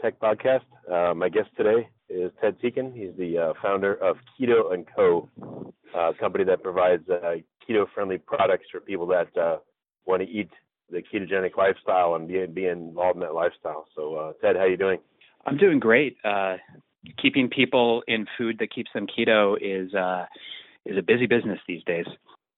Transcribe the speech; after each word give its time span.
Tech 0.00 0.18
Podcast. 0.18 0.64
Uh, 0.90 1.14
my 1.14 1.28
guest 1.28 1.48
today 1.56 1.88
is 2.08 2.30
Ted 2.40 2.56
Seacon. 2.62 2.94
He's 2.94 3.14
the 3.18 3.38
uh, 3.38 3.52
founder 3.60 3.94
of 3.94 4.16
Keto 4.38 4.72
and 4.72 4.86
Co, 4.96 5.28
a 5.94 6.12
company 6.18 6.44
that 6.44 6.62
provides 6.62 7.08
uh, 7.08 7.34
keto-friendly 7.68 8.18
products 8.18 8.66
for 8.72 8.80
people 8.80 9.06
that 9.08 9.36
uh, 9.36 9.58
want 10.06 10.22
to 10.22 10.28
eat 10.28 10.48
the 10.90 11.02
ketogenic 11.02 11.56
lifestyle 11.56 12.14
and 12.14 12.28
be, 12.28 12.46
be 12.46 12.66
involved 12.66 13.16
in 13.16 13.20
that 13.20 13.34
lifestyle. 13.34 13.86
So, 13.94 14.14
uh, 14.14 14.32
Ted, 14.40 14.56
how 14.56 14.64
you 14.64 14.76
doing? 14.76 14.98
I'm 15.46 15.56
doing 15.56 15.78
great. 15.78 16.16
Uh, 16.24 16.56
keeping 17.20 17.48
people 17.48 18.02
in 18.08 18.26
food 18.38 18.56
that 18.60 18.72
keeps 18.74 18.90
them 18.94 19.06
keto 19.06 19.56
is 19.60 19.90
is 20.86 20.96
a 20.96 21.02
busy 21.02 21.26
business 21.26 21.58
these 21.68 21.84
days. 21.84 22.06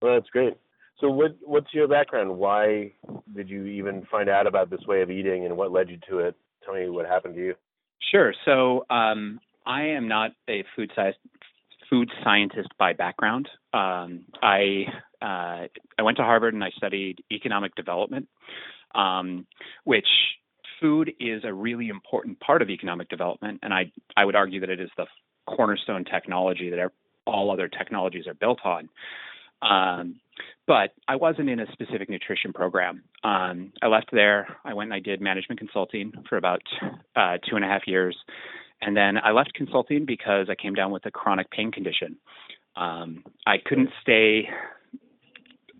Well, 0.00 0.14
that's 0.14 0.30
great. 0.30 0.54
So, 1.00 1.10
what 1.10 1.36
what's 1.42 1.74
your 1.74 1.88
background? 1.88 2.36
Why 2.38 2.92
did 3.34 3.48
you 3.48 3.66
even 3.66 4.06
find 4.10 4.28
out 4.28 4.46
about 4.46 4.70
this 4.70 4.86
way 4.86 5.02
of 5.02 5.10
eating, 5.10 5.44
and 5.44 5.56
what 5.56 5.72
led 5.72 5.90
you 5.90 5.98
to 6.08 6.20
it? 6.20 6.36
Tell 6.64 6.74
me 6.74 6.88
what 6.88 7.06
happened 7.06 7.34
to 7.34 7.40
you. 7.40 7.54
Sure. 8.10 8.34
So 8.44 8.84
um, 8.90 9.40
I 9.66 9.82
am 9.82 10.08
not 10.08 10.32
a 10.48 10.64
food 10.76 10.90
science 10.94 11.16
food 11.88 12.10
scientist 12.24 12.70
by 12.78 12.94
background. 12.94 13.48
Um, 13.74 14.24
I 14.42 14.84
uh, 15.20 15.66
I 15.98 16.02
went 16.02 16.16
to 16.16 16.22
Harvard 16.22 16.54
and 16.54 16.64
I 16.64 16.70
studied 16.70 17.22
economic 17.30 17.74
development, 17.74 18.28
um, 18.94 19.46
which 19.84 20.06
food 20.80 21.12
is 21.20 21.42
a 21.44 21.52
really 21.52 21.88
important 21.88 22.40
part 22.40 22.62
of 22.62 22.70
economic 22.70 23.08
development, 23.08 23.60
and 23.62 23.72
I 23.72 23.92
I 24.16 24.24
would 24.24 24.36
argue 24.36 24.60
that 24.60 24.70
it 24.70 24.80
is 24.80 24.90
the 24.96 25.06
cornerstone 25.46 26.04
technology 26.04 26.70
that 26.70 26.78
all 27.26 27.50
other 27.50 27.68
technologies 27.68 28.26
are 28.26 28.34
built 28.34 28.60
on. 28.64 28.88
Um, 29.62 30.20
but 30.66 30.92
I 31.08 31.16
wasn't 31.16 31.50
in 31.50 31.60
a 31.60 31.70
specific 31.72 32.08
nutrition 32.08 32.52
program. 32.52 33.02
Um, 33.24 33.72
I 33.82 33.86
left 33.88 34.10
there. 34.12 34.56
I 34.64 34.74
went 34.74 34.92
and 34.92 34.94
I 34.94 35.00
did 35.00 35.20
management 35.20 35.58
consulting 35.58 36.12
for 36.28 36.36
about 36.36 36.62
uh, 37.16 37.38
two 37.48 37.56
and 37.56 37.64
a 37.64 37.68
half 37.68 37.82
years. 37.86 38.16
And 38.80 38.96
then 38.96 39.16
I 39.22 39.30
left 39.30 39.54
consulting 39.54 40.04
because 40.06 40.48
I 40.50 40.54
came 40.54 40.74
down 40.74 40.90
with 40.90 41.06
a 41.06 41.10
chronic 41.10 41.50
pain 41.50 41.70
condition. 41.70 42.16
Um, 42.76 43.24
I 43.46 43.56
couldn't 43.64 43.90
stay 44.00 44.48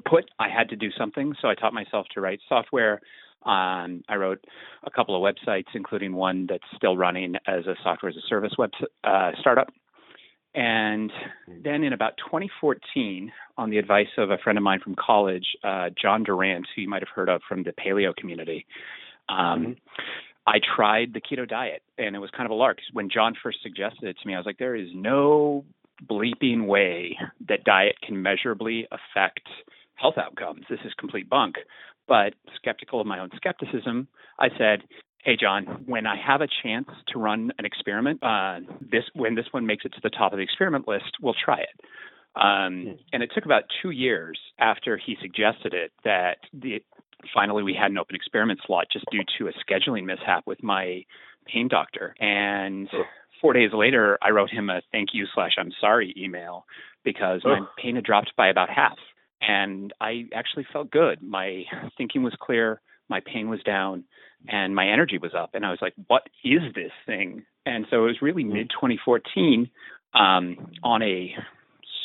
put. 0.09 0.31
I 0.39 0.49
had 0.49 0.69
to 0.71 0.77
do 0.77 0.91
something. 0.97 1.35
So 1.41 1.49
I 1.49 1.55
taught 1.55 1.73
myself 1.73 2.07
to 2.15 2.21
write 2.21 2.41
software. 2.49 3.01
Um, 3.45 4.05
I 4.09 4.17
wrote 4.17 4.45
a 4.85 4.91
couple 4.91 5.17
of 5.17 5.35
websites, 5.35 5.67
including 5.75 6.13
one 6.13 6.47
that's 6.49 6.65
still 6.77 6.97
running 6.97 7.35
as 7.47 7.67
a 7.67 7.75
software 7.83 8.11
as 8.11 8.17
a 8.17 8.27
service 8.29 8.53
web 8.57 8.71
uh, 9.03 9.33
startup. 9.41 9.69
And 10.55 11.11
then 11.63 11.83
in 11.83 11.93
about 11.93 12.19
2014, 12.19 13.33
on 13.57 13.71
the 13.71 13.79
advice 13.79 14.09
of 14.19 14.31
a 14.31 14.39
friend 14.39 14.59
of 14.59 14.65
mine 14.65 14.81
from 14.81 14.95
college, 14.95 15.47
uh, 15.65 15.89
John 16.01 16.25
Durant, 16.25 16.67
who 16.75 16.83
you 16.83 16.89
might 16.89 17.03
have 17.03 17.09
heard 17.15 17.31
of 17.31 17.41
from 17.49 17.63
the 17.63 17.73
paleo 17.73 18.15
community, 18.15 18.67
um, 19.29 19.37
mm-hmm. 19.39 19.73
I 20.47 20.59
tried 20.77 21.15
the 21.15 21.21
keto 21.21 21.49
diet, 21.49 21.83
and 21.99 22.17
it 22.17 22.19
was 22.19 22.31
kind 22.37 22.45
of 22.45 22.51
a 22.51 22.55
lark. 22.55 22.79
When 22.93 23.09
John 23.09 23.35
first 23.41 23.59
suggested 23.63 24.09
it 24.09 24.17
to 24.21 24.27
me, 24.27 24.35
I 24.35 24.39
was 24.39 24.47
like, 24.47 24.59
there 24.59 24.75
is 24.75 24.89
no 24.93 25.65
bleeping 26.05 26.67
way 26.67 27.17
that 27.49 27.65
diet 27.65 27.97
can 28.03 28.21
measurably 28.23 28.89
affect 28.91 29.47
health 29.95 30.19
outcomes. 30.19 30.65
This 30.69 30.81
is 30.85 30.93
complete 30.99 31.31
bunk. 31.31 31.57
But 32.09 32.35
skeptical 32.57 33.01
of 33.01 33.07
my 33.07 33.21
own 33.21 33.31
skepticism, 33.37 34.09
I 34.39 34.49
said, 34.59 34.83
Hey, 35.23 35.37
John, 35.41 35.85
when 35.87 36.05
I 36.07 36.17
have 36.17 36.41
a 36.41 36.49
chance 36.65 36.89
to 37.09 37.19
run 37.19 37.53
an 37.57 37.65
experiment, 37.65 38.23
uh, 38.23 38.59
this 38.81 39.05
when 39.15 39.37
this 39.37 39.47
one 39.53 39.67
makes 39.67 39.85
it 39.85 39.93
to 39.95 40.01
the 40.03 40.11
top 40.11 40.33
of 40.33 40.39
the 40.39 40.43
experiment 40.43 40.89
list, 40.89 41.17
we'll 41.21 41.35
try 41.45 41.61
it. 41.61 41.81
Um, 42.35 42.83
hmm. 42.83 42.93
and 43.13 43.23
it 43.23 43.31
took 43.35 43.45
about 43.45 43.65
two 43.83 43.91
years 43.91 44.39
after 44.59 44.97
he 44.97 45.17
suggested 45.21 45.75
it 45.75 45.93
that 46.03 46.39
the, 46.53 46.83
finally 47.33 47.63
we 47.63 47.75
had 47.75 47.91
an 47.91 47.99
open 47.99 48.17
experiment 48.17 48.61
slot 48.67 48.87
just 48.93 49.05
due 49.13 49.23
to 49.39 49.49
a 49.49 49.53
scheduling 49.53 50.05
mishap 50.05 50.45
with 50.47 50.63
my 50.63 51.05
pain 51.47 51.69
doctor. 51.69 52.15
And 52.19 52.89
four 53.41 53.53
days 53.53 53.71
later, 53.75 54.19
I 54.23 54.31
wrote 54.31 54.51
him 54.51 54.71
a 54.71 54.81
thank 54.93 55.11
you 55.13 55.27
slash 55.35 55.53
I'm 55.59 55.73
sorry 55.81 56.15
email 56.17 56.65
because 57.05 57.43
my 57.45 57.61
pain 57.77 57.97
had 57.97 58.05
dropped 58.05 58.33
by 58.37 58.49
about 58.49 58.71
half. 58.71 58.97
And 59.41 59.93
I 60.01 60.25
actually 60.35 60.67
felt 60.73 60.91
good. 60.91 61.23
My 61.23 61.65
thinking 61.99 62.23
was 62.23 62.35
clear, 62.41 62.81
my 63.13 63.21
pain 63.21 63.51
was 63.51 63.63
down, 63.63 64.05
and 64.49 64.75
my 64.75 64.89
energy 64.89 65.19
was 65.19 65.33
up. 65.39 65.51
And 65.53 65.67
I 65.67 65.71
was 65.71 65.81
like, 65.83 65.93
what 66.07 66.23
is 66.43 66.63
this 66.75 66.91
thing? 67.05 67.45
And 67.67 67.85
so 67.91 68.05
it 68.05 68.07
was 68.07 68.23
really 68.23 68.43
hmm. 68.43 68.55
mid 68.55 68.71
2014 68.71 69.71
um, 70.15 70.73
on 70.83 71.03
a 71.03 71.35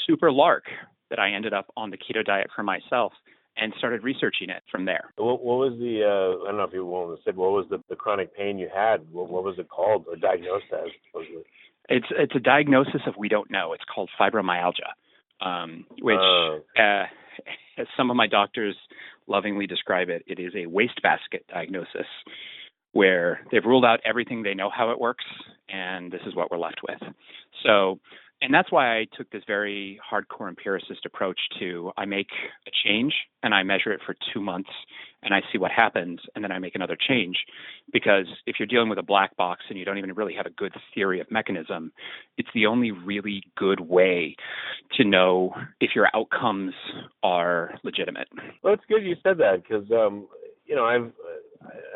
super 0.06 0.32
lark 0.32 0.66
that 1.10 1.20
I 1.20 1.32
ended 1.32 1.54
up 1.54 1.68
on 1.78 1.90
the 1.92 1.98
keto 1.98 2.26
diet 2.26 2.50
for 2.54 2.64
myself 2.64 3.14
and 3.56 3.74
started 3.78 4.04
researching 4.04 4.50
it 4.50 4.62
from 4.70 4.86
there. 4.86 5.06
What, 5.16 5.44
what 5.44 5.58
was 5.58 5.80
the, 5.80 6.04
uh, 6.04 6.44
I 6.44 6.50
don't 6.50 6.58
know 6.58 6.64
if 6.64 6.74
you 6.74 6.86
want 6.86 7.18
to 7.18 7.24
say, 7.24 7.34
what 7.34 7.52
was 7.52 7.66
the, 7.70 7.82
the 7.90 7.96
chronic 7.96 8.36
pain 8.36 8.60
you 8.60 8.70
had? 8.74 8.98
What, 9.12 9.30
what 9.30 9.44
was 9.44 9.58
it 9.58 9.70
called 9.70 10.06
or 10.08 10.18
diagnosed 10.18 10.66
as? 10.74 10.92
Supposedly? 11.08 11.44
It's, 11.90 12.06
it's 12.12 12.36
a 12.36 12.40
diagnosis 12.40 13.02
of 13.08 13.16
we 13.18 13.30
don't 13.30 13.50
know. 13.50 13.74
It's 13.74 13.84
called 13.94 14.10
fibromyalgia, 14.20 14.92
um, 15.42 15.86
which, 16.02 16.20
uh, 16.20 16.82
uh, 16.82 17.06
as 17.78 17.88
some 17.98 18.12
of 18.12 18.18
my 18.18 18.28
doctors 18.28 18.76
lovingly 19.28 19.68
describe 19.68 20.10
it, 20.10 20.24
it 20.28 20.40
is 20.40 20.54
a 20.56 20.66
wastebasket 20.68 21.46
diagnosis 21.48 22.08
where 22.94 23.42
they've 23.52 23.66
ruled 23.66 23.86
out 23.86 24.00
everything 24.06 24.42
they 24.44 24.54
know 24.54 24.70
how 24.70 24.92
it 24.92 25.00
works, 25.00 25.26
and 25.70 26.12
this 26.12 26.22
is 26.26 26.36
what 26.36 26.50
we're 26.50 26.58
left 26.58 26.80
with. 26.88 27.00
So 27.64 28.00
and 28.42 28.54
that's 28.54 28.72
why 28.72 28.98
I 28.98 29.08
took 29.18 29.30
this 29.32 29.44
very 29.48 30.00
hardcore 30.12 30.48
empiricist 30.48 31.06
approach 31.06 31.40
to 31.60 31.92
I 31.98 32.06
make 32.06 32.30
a 32.68 32.72
change 32.86 33.14
and 33.42 33.54
I 33.54 33.64
measure 33.64 33.92
it 33.92 34.02
for 34.06 34.16
two 34.34 34.42
months 34.42 34.70
and 35.24 35.34
I 35.34 35.42
see 35.52 35.58
what 35.58 35.72
happens 35.72 36.20
and 36.36 36.44
then 36.44 36.52
I 36.52 36.60
make 36.60 36.76
another 36.76 36.96
change. 36.96 37.38
Because 37.92 38.28
if 38.46 38.58
you're 38.60 38.68
dealing 38.68 38.90
with 38.90 39.00
a 39.00 39.04
black 39.04 39.36
box 39.38 39.64
and 39.70 39.80
you 39.80 39.86
don't 39.86 39.98
even 39.98 40.14
really 40.14 40.36
have 40.36 40.46
a 40.46 40.52
good 40.52 40.74
theory 40.94 41.20
of 41.20 41.32
mechanism, 41.32 41.92
it's 42.38 42.50
the 42.54 42.68
only 42.68 42.92
really 42.92 43.44
good 43.56 43.80
way 43.80 44.36
to 44.98 45.04
know 45.04 45.54
if 45.80 45.92
your 45.96 46.08
outcomes 46.14 46.74
are 47.24 47.74
legitimate. 47.84 48.28
Well, 48.64 48.74
it's 48.74 48.86
good 48.88 49.04
you 49.04 49.16
said 49.24 49.40
that 49.40 49.64
because, 49.64 49.90
um, 49.92 50.28
you 50.66 50.76
know, 50.76 50.86
I've, 50.86 51.12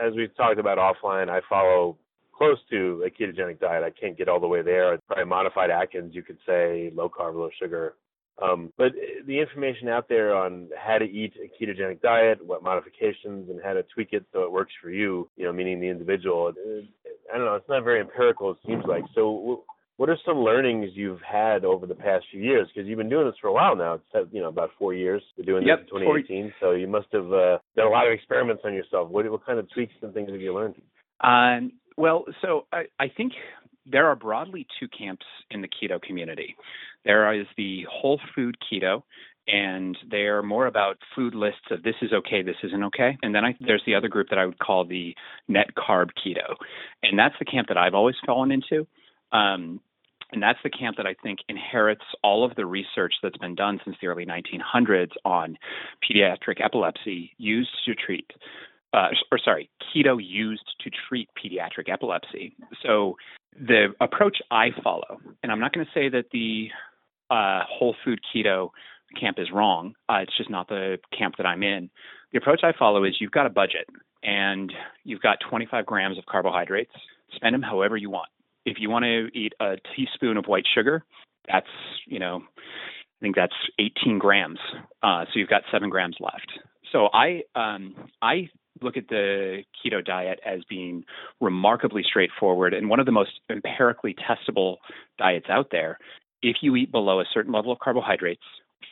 as 0.02 0.14
we've 0.16 0.36
talked 0.36 0.60
about 0.60 0.80
offline, 0.80 1.30
I 1.30 1.42
follow 1.48 1.98
close 2.42 2.58
to 2.72 3.04
a 3.06 3.10
ketogenic 3.12 3.60
diet. 3.60 3.84
I 3.84 3.92
can't 3.92 4.18
get 4.18 4.28
all 4.28 4.40
the 4.40 4.48
way 4.48 4.64
there. 4.64 4.98
Probably 5.06 5.26
modified 5.26 5.70
Atkins, 5.70 6.16
you 6.16 6.24
could 6.24 6.40
say, 6.48 6.92
low 6.96 7.08
carb, 7.08 7.36
low 7.36 7.52
sugar. 7.62 7.94
Um, 8.42 8.74
but 8.80 8.94
the 9.28 9.40
information 9.40 9.88
out 9.88 10.10
there 10.10 10.34
on 10.34 10.70
how 10.76 10.98
to 10.98 11.06
eat 11.06 11.34
a 11.38 11.64
ketogenic 11.64 12.02
diet, 12.02 12.44
what 12.44 12.64
modifications, 12.64 13.48
and 13.52 13.60
how 13.64 13.74
to 13.74 13.84
tweak 13.94 14.10
it 14.14 14.26
so 14.34 14.42
it 14.42 14.52
works 14.52 14.72
for 14.82 14.90
you, 14.90 15.30
you 15.38 15.46
know, 15.46 15.54
meaning 15.54 15.80
the 15.80 15.90
individual. 15.90 16.52
I 17.32 17.38
don't 17.38 17.46
know. 17.46 17.54
It's 17.54 17.70
not 17.70 17.84
very 17.84 18.00
empirical. 18.02 18.50
It 18.50 18.58
seems 18.66 18.84
like. 18.88 19.04
So, 19.14 19.64
what 19.98 20.10
are 20.10 20.18
some 20.26 20.40
learnings 20.40 20.90
you've 20.96 21.22
had 21.22 21.64
over 21.64 21.86
the 21.86 21.94
past 21.94 22.26
few 22.32 22.42
years? 22.42 22.68
Because 22.74 22.90
you've 22.90 22.98
been 22.98 23.10
doing 23.10 23.28
this 23.28 23.36
for 23.40 23.50
a 23.50 23.54
while 23.54 23.76
now. 23.76 24.00
It's 24.16 24.34
you 24.34 24.42
know 24.42 24.50
about 24.50 24.72
four 24.80 24.96
years. 24.96 25.22
You're 25.36 25.46
doing 25.46 25.68
yep, 25.68 25.82
this 25.82 25.90
in 25.94 26.00
2018, 26.00 26.54
so 26.60 26.72
you 26.72 26.88
must 26.88 27.08
have 27.12 27.32
uh, 27.32 27.60
done 27.76 27.86
a 27.86 27.92
lot 27.92 28.08
of 28.08 28.14
experiments 28.14 28.64
on 28.66 28.74
yourself. 28.74 29.10
What 29.10 29.30
what 29.30 29.46
kind 29.46 29.60
of 29.60 29.70
tweaks 29.72 29.94
and 30.02 30.12
things 30.16 30.32
have 30.32 30.42
you 30.42 30.56
learned? 30.56 30.82
Um, 31.24 31.74
well, 32.02 32.26
so 32.42 32.66
I, 32.74 32.86
I 33.00 33.10
think 33.16 33.34
there 33.86 34.08
are 34.08 34.16
broadly 34.16 34.66
two 34.80 34.88
camps 34.88 35.26
in 35.52 35.62
the 35.62 35.68
keto 35.68 36.02
community. 36.02 36.56
There 37.06 37.32
is 37.40 37.46
the 37.58 37.86
whole 37.92 38.20
food 38.34 38.58
keto, 38.60 39.04
and 39.48 39.96
they 40.10 40.24
are 40.24 40.42
more 40.42 40.66
about 40.66 40.98
food 41.16 41.36
lists 41.36 41.70
of 41.70 41.84
this 41.84 41.94
is 42.02 42.12
okay, 42.12 42.42
this 42.42 42.56
isn't 42.64 42.84
okay. 42.86 43.18
And 43.22 43.36
then 43.36 43.46
I, 43.46 43.56
there's 43.60 43.84
the 43.86 43.94
other 43.94 44.08
group 44.08 44.30
that 44.32 44.40
I 44.40 44.48
would 44.48 44.58
call 44.58 44.84
the 44.84 45.14
net 45.48 45.68
carb 45.78 46.10
keto, 46.26 46.56
and 47.04 47.20
that's 47.20 47.36
the 47.38 47.46
camp 47.46 47.68
that 47.68 47.78
I've 47.78 47.94
always 47.94 48.16
fallen 48.26 48.52
into. 48.52 48.88
Um, 49.32 49.80
and 50.32 50.42
that's 50.42 50.60
the 50.64 50.70
camp 50.72 50.98
that 50.98 51.06
I 51.06 51.14
think 51.22 51.40
inherits 51.50 52.06
all 52.24 52.44
of 52.44 52.56
the 52.56 52.66
research 52.66 53.14
that's 53.22 53.38
been 53.38 53.54
done 53.54 53.80
since 53.84 53.98
the 54.02 54.08
early 54.08 54.26
1900s 54.26 55.12
on 55.24 55.58
pediatric 56.02 56.64
epilepsy 56.64 57.36
used 57.38 57.70
to 57.86 57.94
treat 57.94 58.32
uh, 58.94 59.10
or 59.32 59.40
sorry, 59.44 59.70
keto 59.94 60.18
used 60.22 60.66
to 60.82 60.90
treat 61.08 61.30
pediatric 61.38 61.92
epilepsy. 61.92 62.56
So 62.84 63.16
the 63.58 63.94
approach 64.00 64.38
I 64.52 64.70
follow, 64.84 65.20
and 65.44 65.52
I'm 65.52 65.60
not 65.60 65.74
going 65.74 65.86
to 65.86 65.92
say 65.94 66.10
that 66.10 66.26
the 66.32 66.70
uh, 67.30 67.62
whole 67.70 67.96
food 68.04 68.20
keto 68.34 68.70
camp 69.20 69.38
is 69.40 69.50
wrong. 69.54 69.94
Uh, 70.10 70.20
it's 70.22 70.36
just 70.38 70.50
not 70.50 70.68
the 70.68 70.98
camp 71.18 71.36
that 71.38 71.46
I'm 71.46 71.64
in. 71.64 71.90
The 72.32 72.38
approach 72.38 72.62
I 72.64 72.72
follow 72.78 73.04
is 73.04 73.16
you've 73.20 73.32
got 73.32 73.46
a 73.46 73.50
budget 73.50 73.88
and 74.24 74.72
you've 75.04 75.22
got 75.22 75.38
25 75.50 75.86
grams 75.86 76.18
of 76.18 76.26
carbohydrates. 76.26 76.92
Spend 77.36 77.54
them 77.54 77.62
however 77.62 77.98
you 77.98 78.10
want. 78.10 78.30
if 78.66 78.78
you 78.80 78.90
want 78.90 79.04
to 79.04 79.28
eat 79.34 79.54
a 79.60 79.78
teaspoon 79.96 80.38
of 80.38 80.46
white 80.46 80.66
sugar, 80.74 81.04
that's 81.48 81.68
you 82.06 82.20
know, 82.20 82.44
I 82.46 83.20
think 83.22 83.36
that's 83.36 83.56
18 83.80 84.20
grams. 84.20 84.60
Uh, 85.02 85.26
so 85.26 85.40
you've 85.40 85.50
got 85.50 85.64
seven 85.72 85.90
grams 85.90 86.18
left. 86.20 86.52
So 86.92 87.10
I 87.14 87.44
um, 87.56 87.96
I 88.22 88.50
look 88.82 88.98
at 88.98 89.08
the 89.08 89.64
keto 89.84 90.04
diet 90.04 90.40
as 90.46 90.62
being 90.70 91.04
remarkably 91.40 92.04
straightforward 92.04 92.74
and 92.74 92.90
one 92.90 93.00
of 93.00 93.06
the 93.06 93.12
most 93.12 93.32
empirically 93.50 94.16
testable 94.16 94.78
diets 95.18 95.48
out 95.50 95.68
there. 95.72 95.98
If 96.42 96.58
you 96.62 96.76
eat 96.76 96.92
below 96.92 97.20
a 97.20 97.26
certain 97.34 97.54
level 97.54 97.72
of 97.72 97.80
carbohydrates 97.80 98.42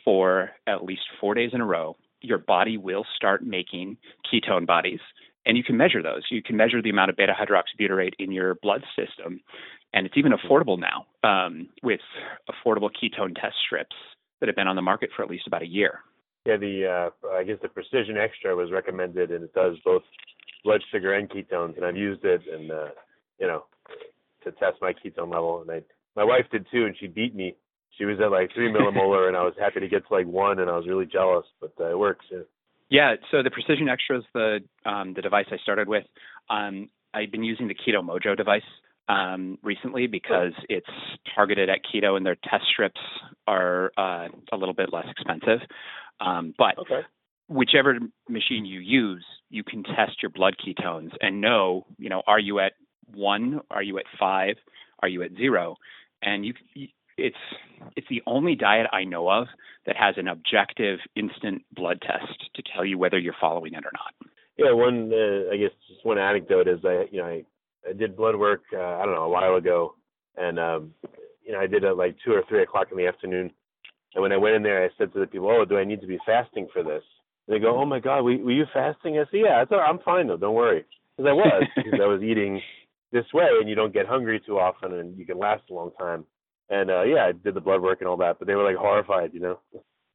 for 0.04 0.50
at 0.66 0.84
least 0.84 1.02
four 1.20 1.34
days 1.34 1.50
in 1.52 1.60
a 1.60 1.66
row, 1.66 1.96
your 2.20 2.38
body 2.38 2.76
will 2.76 3.04
start 3.16 3.44
making 3.44 3.96
ketone 4.32 4.66
bodies. 4.66 5.00
And 5.46 5.56
you 5.56 5.64
can 5.64 5.76
measure 5.76 6.02
those. 6.02 6.22
You 6.30 6.42
can 6.42 6.56
measure 6.56 6.82
the 6.82 6.90
amount 6.90 7.10
of 7.10 7.16
beta 7.16 7.32
hydroxybutyrate 7.32 8.12
in 8.18 8.30
your 8.30 8.56
blood 8.62 8.84
system. 8.94 9.40
And 9.92 10.06
it's 10.06 10.16
even 10.16 10.32
affordable 10.32 10.78
now 10.78 11.06
um, 11.28 11.68
with 11.82 12.00
affordable 12.48 12.90
ketone 12.90 13.34
test 13.34 13.56
strips 13.66 13.96
that 14.40 14.48
have 14.48 14.56
been 14.56 14.68
on 14.68 14.76
the 14.76 14.82
market 14.82 15.10
for 15.16 15.22
at 15.24 15.30
least 15.30 15.46
about 15.46 15.62
a 15.62 15.66
year. 15.66 16.00
Yeah, 16.50 16.56
the 16.56 17.10
uh, 17.22 17.28
I 17.28 17.44
guess 17.44 17.58
the 17.62 17.68
Precision 17.68 18.16
Xtra 18.16 18.56
was 18.56 18.72
recommended, 18.72 19.30
and 19.30 19.44
it 19.44 19.54
does 19.54 19.76
both 19.84 20.02
blood 20.64 20.80
sugar 20.90 21.14
and 21.14 21.30
ketones. 21.30 21.76
And 21.76 21.84
I've 21.84 21.96
used 21.96 22.24
it, 22.24 22.42
and 22.52 22.72
uh, 22.72 22.88
you 23.38 23.46
know, 23.46 23.66
to 24.42 24.50
test 24.52 24.78
my 24.82 24.92
ketone 24.92 25.32
level. 25.32 25.62
And 25.62 25.70
I, 25.70 25.82
my 26.16 26.24
wife 26.24 26.46
did 26.50 26.66
too, 26.72 26.86
and 26.86 26.96
she 26.98 27.06
beat 27.06 27.36
me. 27.36 27.54
She 27.96 28.04
was 28.04 28.18
at 28.20 28.32
like 28.32 28.50
three 28.52 28.68
millimolar, 28.72 29.28
and 29.28 29.36
I 29.36 29.44
was 29.44 29.54
happy 29.60 29.78
to 29.78 29.88
get 29.88 30.08
to 30.08 30.14
like 30.14 30.26
one, 30.26 30.58
and 30.58 30.68
I 30.68 30.76
was 30.76 30.88
really 30.88 31.06
jealous. 31.06 31.46
But 31.60 31.72
uh, 31.78 31.90
it 31.90 31.98
works. 31.98 32.26
Yeah. 32.32 32.38
Yeah. 32.88 33.14
So 33.30 33.44
the 33.44 33.50
Precision 33.50 33.86
Xtra 33.86 34.18
is 34.18 34.24
the 34.34 34.58
um, 34.84 35.14
the 35.14 35.22
device 35.22 35.46
I 35.52 35.58
started 35.58 35.86
with. 35.86 36.04
Um, 36.48 36.88
I've 37.14 37.30
been 37.30 37.44
using 37.44 37.68
the 37.68 37.76
Keto 37.76 38.02
Mojo 38.02 38.36
device 38.36 38.62
um, 39.10 39.58
recently 39.62 40.06
because 40.06 40.52
it's 40.68 40.86
targeted 41.34 41.68
at 41.68 41.80
keto, 41.84 42.16
and 42.16 42.24
their 42.24 42.36
test 42.36 42.64
strips 42.72 43.00
are 43.46 43.90
uh, 43.98 44.28
a 44.52 44.56
little 44.56 44.74
bit 44.74 44.92
less 44.92 45.06
expensive. 45.10 45.60
Um, 46.20 46.54
but 46.56 46.78
okay. 46.78 47.00
whichever 47.48 47.98
machine 48.28 48.64
you 48.64 48.80
use, 48.80 49.24
you 49.48 49.64
can 49.64 49.82
test 49.82 50.22
your 50.22 50.30
blood 50.30 50.54
ketones 50.64 51.10
and 51.20 51.40
know, 51.40 51.86
you 51.98 52.08
know, 52.08 52.22
are 52.26 52.38
you 52.38 52.60
at 52.60 52.72
one? 53.12 53.60
Are 53.70 53.82
you 53.82 53.98
at 53.98 54.04
five? 54.18 54.56
Are 55.02 55.08
you 55.08 55.22
at 55.22 55.32
zero? 55.36 55.76
And 56.22 56.46
you, 56.46 56.54
it's 57.16 57.36
it's 57.96 58.06
the 58.08 58.22
only 58.26 58.54
diet 58.54 58.86
I 58.92 59.04
know 59.04 59.28
of 59.28 59.48
that 59.86 59.96
has 59.96 60.14
an 60.18 60.28
objective 60.28 60.98
instant 61.16 61.62
blood 61.74 62.02
test 62.02 62.50
to 62.54 62.62
tell 62.74 62.84
you 62.84 62.98
whether 62.98 63.18
you're 63.18 63.34
following 63.40 63.72
it 63.72 63.84
or 63.84 63.92
not. 63.92 64.30
Yeah, 64.56 64.72
one 64.72 65.10
uh, 65.12 65.52
I 65.52 65.56
guess 65.56 65.70
just 65.88 66.04
one 66.04 66.18
anecdote 66.18 66.68
is 66.68 66.80
I 66.84 67.06
you 67.10 67.18
know 67.18 67.26
I, 67.26 67.44
I 67.88 67.92
did 67.92 68.16
blood 68.16 68.36
work 68.36 68.62
uh, 68.72 68.78
I 68.78 69.04
don't 69.04 69.14
know 69.14 69.24
a 69.24 69.28
while 69.28 69.56
ago, 69.56 69.94
and 70.36 70.58
um, 70.58 70.94
you 71.44 71.52
know 71.52 71.60
I 71.60 71.66
did 71.66 71.84
it 71.84 71.94
like 71.94 72.16
two 72.24 72.32
or 72.32 72.42
three 72.48 72.62
o'clock 72.62 72.88
in 72.90 72.98
the 72.98 73.06
afternoon, 73.06 73.50
and 74.14 74.22
when 74.22 74.32
I 74.32 74.36
went 74.36 74.56
in 74.56 74.62
there, 74.62 74.84
I 74.84 74.88
said 74.98 75.12
to 75.12 75.20
the 75.20 75.26
people, 75.26 75.50
"Oh, 75.50 75.64
do 75.64 75.78
I 75.78 75.84
need 75.84 76.00
to 76.00 76.06
be 76.06 76.18
fasting 76.26 76.68
for 76.72 76.82
this?" 76.82 77.02
And 77.46 77.54
they 77.54 77.60
go, 77.60 77.78
"Oh 77.78 77.86
my 77.86 78.00
God, 78.00 78.22
were, 78.22 78.36
were 78.38 78.52
you 78.52 78.66
fasting?" 78.72 79.18
I 79.18 79.24
said, 79.30 79.40
"Yeah, 79.44 79.64
I'm 79.76 79.98
fine 80.00 80.26
though. 80.26 80.36
Don't 80.36 80.54
worry." 80.54 80.84
Because 81.16 81.28
I 81.28 81.32
was, 81.32 81.64
because 81.76 82.00
I 82.02 82.06
was 82.06 82.22
eating 82.22 82.60
this 83.12 83.26
way, 83.32 83.46
and 83.60 83.68
you 83.68 83.74
don't 83.74 83.92
get 83.94 84.06
hungry 84.06 84.40
too 84.44 84.58
often, 84.58 84.94
and 84.94 85.18
you 85.18 85.26
can 85.26 85.38
last 85.38 85.62
a 85.70 85.74
long 85.74 85.90
time. 85.98 86.24
And 86.68 86.90
uh 86.90 87.02
yeah, 87.02 87.26
I 87.26 87.32
did 87.32 87.54
the 87.54 87.60
blood 87.60 87.82
work 87.82 88.00
and 88.00 88.08
all 88.08 88.16
that, 88.18 88.38
but 88.38 88.46
they 88.46 88.54
were 88.54 88.64
like 88.64 88.76
horrified, 88.76 89.34
you 89.34 89.40
know. 89.40 89.58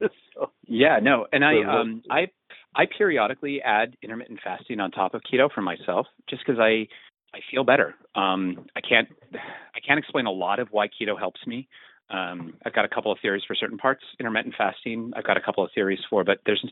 so, 0.00 0.50
yeah, 0.66 0.98
no, 1.02 1.26
and 1.32 1.44
I 1.44 1.62
um 1.62 2.02
I 2.10 2.28
I 2.74 2.86
periodically 2.96 3.60
add 3.62 3.96
intermittent 4.02 4.40
fasting 4.42 4.80
on 4.80 4.90
top 4.90 5.14
of 5.14 5.20
keto 5.30 5.50
for 5.52 5.62
myself, 5.62 6.06
just 6.28 6.42
because 6.46 6.58
I 6.60 6.88
I 7.34 7.38
feel 7.50 7.64
better. 7.64 7.94
Um, 8.14 8.66
I 8.74 8.80
can't 8.80 9.08
I 9.34 9.80
can't 9.86 9.98
explain 9.98 10.26
a 10.26 10.30
lot 10.30 10.58
of 10.58 10.68
why 10.70 10.88
keto 10.88 11.18
helps 11.18 11.46
me. 11.46 11.68
Um, 12.08 12.54
I've 12.64 12.72
got 12.72 12.84
a 12.84 12.88
couple 12.88 13.10
of 13.10 13.18
theories 13.20 13.42
for 13.46 13.54
certain 13.54 13.78
parts. 13.78 14.02
Intermittent 14.20 14.54
fasting, 14.56 15.12
I've 15.16 15.24
got 15.24 15.36
a 15.36 15.40
couple 15.40 15.64
of 15.64 15.70
theories 15.74 15.98
for, 16.08 16.22
but 16.22 16.38
there's, 16.46 16.64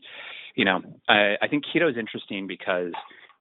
you 0.55 0.63
know, 0.63 0.81
I, 1.09 1.35
I 1.41 1.47
think 1.49 1.65
keto 1.65 1.89
is 1.89 1.97
interesting 1.97 2.47
because 2.47 2.93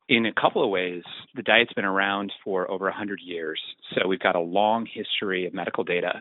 in 0.09 0.27
a 0.27 0.33
couple 0.33 0.63
of 0.63 0.71
ways, 0.71 1.03
the 1.35 1.43
diet's 1.43 1.73
been 1.73 1.85
around 1.85 2.33
for 2.45 2.71
over 2.71 2.87
100 2.87 3.21
years. 3.25 3.61
So 3.95 4.07
we've 4.07 4.21
got 4.21 4.37
a 4.37 4.41
long 4.41 4.87
history 4.93 5.47
of 5.47 5.55
medical 5.55 5.85
data, 5.85 6.21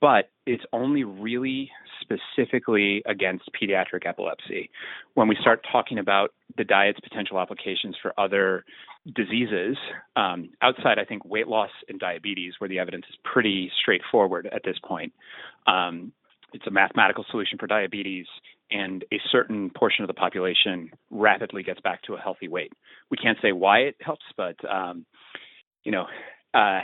but 0.00 0.30
it's 0.46 0.64
only 0.72 1.04
really 1.04 1.70
specifically 2.00 3.02
against 3.06 3.48
pediatric 3.60 4.04
epilepsy. 4.04 4.70
When 5.14 5.28
we 5.28 5.36
start 5.40 5.64
talking 5.70 5.98
about 5.98 6.30
the 6.56 6.64
diet's 6.64 7.00
potential 7.00 7.40
applications 7.40 7.96
for 8.02 8.12
other 8.18 8.64
diseases, 9.14 9.76
um, 10.16 10.50
outside, 10.60 10.98
I 10.98 11.04
think, 11.04 11.24
weight 11.24 11.48
loss 11.48 11.70
and 11.88 11.98
diabetes, 11.98 12.54
where 12.58 12.68
the 12.68 12.78
evidence 12.78 13.04
is 13.08 13.16
pretty 13.24 13.70
straightforward 13.80 14.48
at 14.52 14.62
this 14.64 14.76
point. 14.84 15.12
Um, 15.66 16.12
it's 16.52 16.66
a 16.66 16.70
mathematical 16.70 17.24
solution 17.30 17.56
for 17.58 17.66
diabetes, 17.66 18.26
and 18.72 19.04
a 19.12 19.16
certain 19.30 19.70
portion 19.70 20.02
of 20.04 20.08
the 20.08 20.14
population 20.14 20.90
rapidly 21.10 21.62
gets 21.62 21.80
back 21.80 22.02
to 22.02 22.14
a 22.14 22.18
healthy 22.18 22.48
weight. 22.48 22.72
We 23.10 23.16
can't 23.16 23.38
say 23.42 23.52
why 23.52 23.80
it 23.80 23.96
helps, 24.00 24.24
but 24.36 24.56
um, 24.68 25.04
you 25.84 25.92
know, 25.92 26.06
uh, 26.54 26.80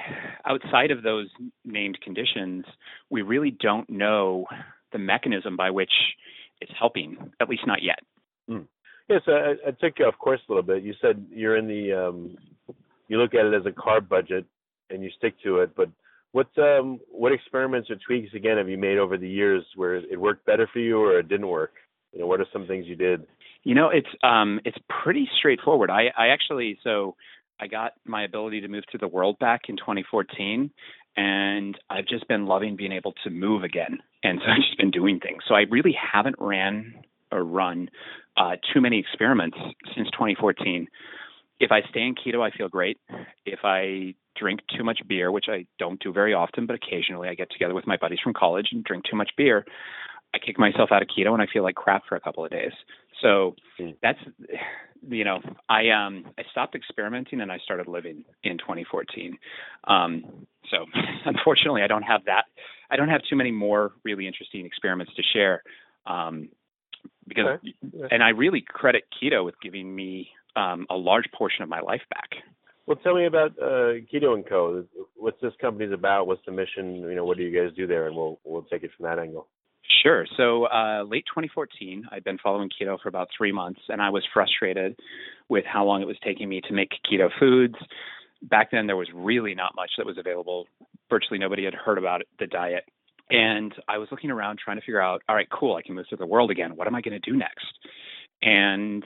outside 0.46 0.90
of 0.90 1.02
those 1.02 1.29
named 1.64 1.99
conditions, 2.02 2.64
we 3.11 3.23
really 3.23 3.50
don't 3.50 3.88
know 3.88 4.46
the 4.93 4.99
mechanism 4.99 5.56
by 5.56 5.70
which 5.70 5.93
it's 6.61 6.73
helping, 6.79 7.17
at 7.40 7.49
least 7.49 7.67
not 7.67 7.82
yet. 7.82 8.00
Mm. 8.49 8.67
Yes, 9.08 9.23
I, 9.26 9.55
I 9.67 9.70
took 9.70 9.99
you 9.99 10.06
off 10.06 10.19
course 10.19 10.41
a 10.49 10.52
little 10.52 10.62
bit. 10.62 10.82
You 10.82 10.94
said 11.00 11.26
you're 11.31 11.56
in 11.56 11.67
the, 11.67 12.08
um, 12.08 12.37
you 13.08 13.19
look 13.19 13.34
at 13.34 13.46
it 13.46 13.55
as 13.55 13.67
a 13.67 13.70
carb 13.70 14.08
budget 14.08 14.44
and 14.91 15.02
you 15.02 15.11
stick 15.17 15.34
to 15.44 15.58
it, 15.58 15.75
but 15.76 15.88
what 16.32 16.48
um, 16.58 17.00
what 17.10 17.32
experiments 17.32 17.90
or 17.90 17.96
tweaks 18.06 18.34
again 18.34 18.58
have 18.58 18.69
you 18.69 18.78
made 18.78 18.98
over 18.98 19.16
the 19.16 19.28
years 19.28 19.64
where 19.76 19.96
it 19.96 20.20
worked 20.20 20.44
better 20.46 20.69
for 20.72 20.78
you 20.78 20.98
or 20.98 21.19
it 21.19 21.28
didn't 21.28 21.48
work? 21.48 21.72
You 22.12 22.20
know, 22.20 22.26
what 22.26 22.40
are 22.40 22.46
some 22.52 22.66
things 22.66 22.86
you 22.86 22.96
did? 22.96 23.26
You 23.64 23.75
know, 23.75 23.88
it's 23.88 24.08
um, 24.22 24.60
it's 24.64 24.78
pretty 25.02 25.28
straightforward. 25.38 25.90
I, 25.90 26.06
I 26.16 26.28
actually 26.28 26.78
so 26.84 27.16
I 27.60 27.66
got 27.66 27.94
my 28.04 28.25
ability 28.25 28.60
to 28.60 28.69
move 28.69 28.84
through 28.90 29.00
the 29.00 29.08
world 29.08 29.38
back 29.38 29.62
in 29.69 29.76
2014, 29.76 30.70
and 31.16 31.78
I've 31.90 32.06
just 32.06 32.28
been 32.28 32.46
loving 32.46 32.76
being 32.76 32.92
able 32.92 33.14
to 33.24 33.31
move 33.31 33.64
again. 33.64 33.98
And 34.22 34.40
so 34.44 34.50
I've 34.50 34.62
just 34.62 34.78
been 34.78 34.90
doing 34.90 35.20
things. 35.20 35.42
So 35.48 35.54
I 35.54 35.62
really 35.70 35.96
haven't 36.12 36.36
ran 36.38 36.94
or 37.31 37.42
run 37.42 37.90
uh, 38.36 38.56
too 38.72 38.81
many 38.81 38.98
experiments 38.98 39.58
since 39.94 40.08
2014. 40.12 40.86
If 41.60 41.72
I 41.72 41.81
stay 41.90 42.02
in 42.02 42.14
keto, 42.14 42.40
I 42.40 42.56
feel 42.56 42.69
great. 42.69 42.99
If 43.44 43.60
I 43.64 44.14
drink 44.37 44.60
too 44.76 44.84
much 44.84 45.00
beer, 45.08 45.32
which 45.32 45.46
I 45.49 45.66
don't 45.78 46.00
do 46.00 46.12
very 46.12 46.34
often, 46.34 46.67
but 46.67 46.77
occasionally 46.77 47.29
I 47.29 47.34
get 47.34 47.50
together 47.50 47.74
with 47.74 47.86
my 47.86 47.96
buddies 47.96 48.20
from 48.22 48.34
college 48.34 48.69
and 48.72 48.84
drink 48.84 49.05
too 49.10 49.17
much 49.17 49.31
beer, 49.36 49.65
I 50.34 50.38
kick 50.38 50.58
myself 50.58 50.91
out 50.93 51.03
of 51.03 51.08
keto 51.08 51.32
and 51.32 51.43
I 51.43 51.46
feel 51.53 51.62
like 51.62 51.74
crap 51.74 52.03
for 52.08 52.17
a 52.17 52.20
couple 52.20 52.44
of 52.44 52.50
days. 52.50 52.72
So 53.22 53.56
mm. 53.81 53.96
that's 54.03 54.19
you 55.08 55.24
know, 55.24 55.41
I 55.69 55.88
um 55.91 56.27
I 56.38 56.43
stopped 56.50 56.74
experimenting 56.74 57.41
and 57.41 57.50
I 57.50 57.58
started 57.58 57.88
living 57.88 58.24
in 58.43 58.58
2014. 58.58 59.38
Um 59.84 60.46
so 60.70 60.86
unfortunately 61.24 61.82
I 61.82 61.86
don't 61.86 62.03
have 62.03 62.24
that 62.27 62.44
I 62.91 62.96
don't 62.96 63.08
have 63.08 63.22
too 63.29 63.36
many 63.36 63.50
more 63.50 63.93
really 64.05 64.27
interesting 64.27 64.67
experiments 64.67 65.12
to 65.17 65.22
share. 65.32 65.62
Um 66.06 66.50
because 67.27 67.58
okay. 67.62 68.08
and 68.10 68.22
I 68.22 68.31
really 68.31 68.65
credit 68.67 69.05
keto 69.20 69.44
with 69.44 69.55
giving 69.62 69.94
me 69.94 70.31
um 70.58 70.86
a 70.91 70.96
large 70.96 71.27
portion 71.36 71.62
of 71.62 71.69
my 71.69 71.81
life 71.81 72.03
back. 72.10 72.31
Well, 72.86 72.96
tell 72.96 73.15
me 73.15 73.27
about 73.27 73.50
uh, 73.60 74.00
Keto 74.10 74.34
and 74.34 74.48
Co. 74.48 74.84
What's 75.15 75.41
this 75.43 75.53
company's 75.60 75.93
about? 75.93 76.27
What's 76.27 76.41
the 76.46 76.53
mission? 76.53 76.96
You 76.96 77.15
know, 77.15 77.24
what 77.27 77.36
do 77.36 77.43
you 77.43 77.55
guys 77.55 77.77
do 77.77 77.86
there? 77.86 78.06
And 78.06 78.17
we'll 78.17 78.41
we'll 78.44 78.62
take 78.62 78.82
it 78.82 78.91
from 78.96 79.05
that 79.05 79.19
angle. 79.19 79.46
Sure. 80.03 80.27
So, 80.36 80.67
uh, 80.67 81.03
late 81.03 81.24
2014, 81.27 82.05
I'd 82.12 82.24
been 82.24 82.38
following 82.38 82.70
keto 82.70 83.00
for 83.00 83.08
about 83.08 83.29
three 83.36 83.53
months, 83.53 83.81
and 83.88 84.00
I 84.00 84.10
was 84.10 84.22
frustrated 84.32 84.96
with 85.48 85.65
how 85.67 85.84
long 85.84 86.03
it 86.03 86.06
was 86.06 86.17
taking 86.22 86.48
me 86.48 86.60
to 86.62 86.72
make 86.72 86.91
keto 87.10 87.29
foods. 87.38 87.74
Back 88.43 88.70
then, 88.70 88.86
there 88.86 88.96
was 88.96 89.08
really 89.15 89.55
not 89.55 89.74
much 89.74 89.91
that 89.96 90.06
was 90.06 90.19
available. 90.19 90.67
Virtually 91.10 91.38
nobody 91.38 91.65
had 91.65 91.74
heard 91.74 91.98
about 91.98 92.22
the 92.38 92.46
diet. 92.46 92.84
And 93.31 93.74
I 93.88 93.98
was 93.98 94.08
looking 94.10 94.31
around 94.31 94.58
trying 94.58 94.77
to 94.77 94.82
figure 94.82 95.00
out, 95.00 95.22
all 95.29 95.34
right, 95.34 95.48
cool, 95.50 95.77
I 95.77 95.82
can 95.82 95.94
move 95.94 96.06
through 96.08 96.19
the 96.19 96.27
world 96.27 96.50
again. 96.50 96.77
What 96.77 96.86
am 96.86 96.94
I 96.94 97.00
going 97.00 97.20
to 97.20 97.31
do 97.31 97.36
next? 97.36 97.67
And 98.41 99.05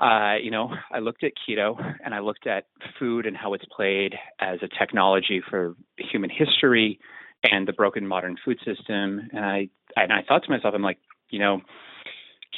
uh, 0.00 0.34
you 0.42 0.50
know, 0.50 0.70
I 0.90 0.98
looked 0.98 1.22
at 1.22 1.32
keto 1.48 1.76
and 2.04 2.14
I 2.14 2.20
looked 2.20 2.46
at 2.46 2.66
food 2.98 3.26
and 3.26 3.36
how 3.36 3.54
it's 3.54 3.64
played 3.74 4.14
as 4.40 4.58
a 4.62 4.68
technology 4.78 5.40
for 5.48 5.76
human 5.98 6.30
history 6.30 6.98
and 7.44 7.68
the 7.68 7.72
broken 7.72 8.06
modern 8.06 8.36
food 8.44 8.58
system. 8.64 9.28
And 9.32 9.44
I 9.44 9.68
and 9.96 10.12
I 10.12 10.22
thought 10.26 10.44
to 10.44 10.50
myself, 10.50 10.74
I'm 10.74 10.82
like, 10.82 10.98
you 11.30 11.38
know, 11.38 11.60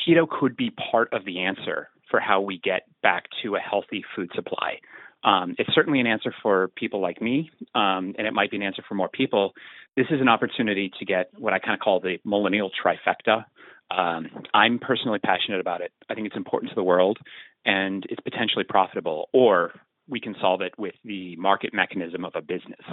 keto 0.06 0.28
could 0.28 0.56
be 0.56 0.70
part 0.90 1.12
of 1.12 1.24
the 1.24 1.40
answer 1.40 1.88
for 2.10 2.20
how 2.20 2.40
we 2.40 2.58
get 2.58 2.82
back 3.02 3.24
to 3.42 3.56
a 3.56 3.58
healthy 3.58 4.04
food 4.14 4.30
supply. 4.34 4.78
Um, 5.24 5.56
it's 5.58 5.74
certainly 5.74 5.98
an 6.00 6.06
answer 6.06 6.32
for 6.42 6.68
people 6.76 7.00
like 7.00 7.20
me, 7.20 7.50
um, 7.74 8.14
and 8.16 8.26
it 8.26 8.32
might 8.32 8.50
be 8.50 8.58
an 8.58 8.62
answer 8.62 8.82
for 8.88 8.94
more 8.94 9.08
people. 9.08 9.54
This 9.96 10.06
is 10.10 10.20
an 10.20 10.28
opportunity 10.28 10.92
to 10.98 11.04
get 11.04 11.30
what 11.36 11.52
I 11.52 11.58
kind 11.58 11.74
of 11.74 11.80
call 11.80 12.00
the 12.00 12.18
millennial 12.24 12.70
trifecta. 12.70 13.44
Um, 13.90 14.28
I'm 14.52 14.78
personally 14.78 15.18
passionate 15.18 15.60
about 15.60 15.80
it. 15.80 15.92
I 16.08 16.14
think 16.14 16.26
it's 16.26 16.36
important 16.36 16.70
to 16.70 16.74
the 16.74 16.82
world, 16.82 17.18
and 17.64 18.04
it's 18.08 18.20
potentially 18.20 18.64
profitable. 18.64 19.28
Or 19.32 19.72
we 20.08 20.20
can 20.20 20.34
solve 20.40 20.60
it 20.60 20.72
with 20.78 20.94
the 21.04 21.36
market 21.36 21.74
mechanism 21.74 22.24
of 22.24 22.32
a 22.34 22.40
business. 22.40 22.84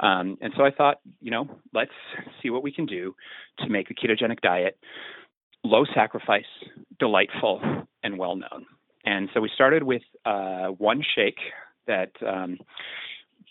Um, 0.00 0.36
and 0.40 0.52
so 0.56 0.64
I 0.64 0.70
thought, 0.70 1.00
you 1.20 1.30
know, 1.30 1.48
let's 1.72 1.90
see 2.42 2.50
what 2.50 2.62
we 2.62 2.72
can 2.72 2.86
do 2.86 3.14
to 3.60 3.68
make 3.68 3.88
the 3.88 3.94
ketogenic 3.94 4.40
diet 4.40 4.78
low 5.62 5.84
sacrifice, 5.94 6.44
delightful, 6.98 7.60
and 8.02 8.18
well 8.18 8.36
known. 8.36 8.66
And 9.04 9.28
so 9.32 9.40
we 9.40 9.50
started 9.54 9.82
with 9.82 10.02
uh, 10.24 10.68
one 10.68 11.02
shake 11.14 11.38
that 11.86 12.12
um, 12.26 12.58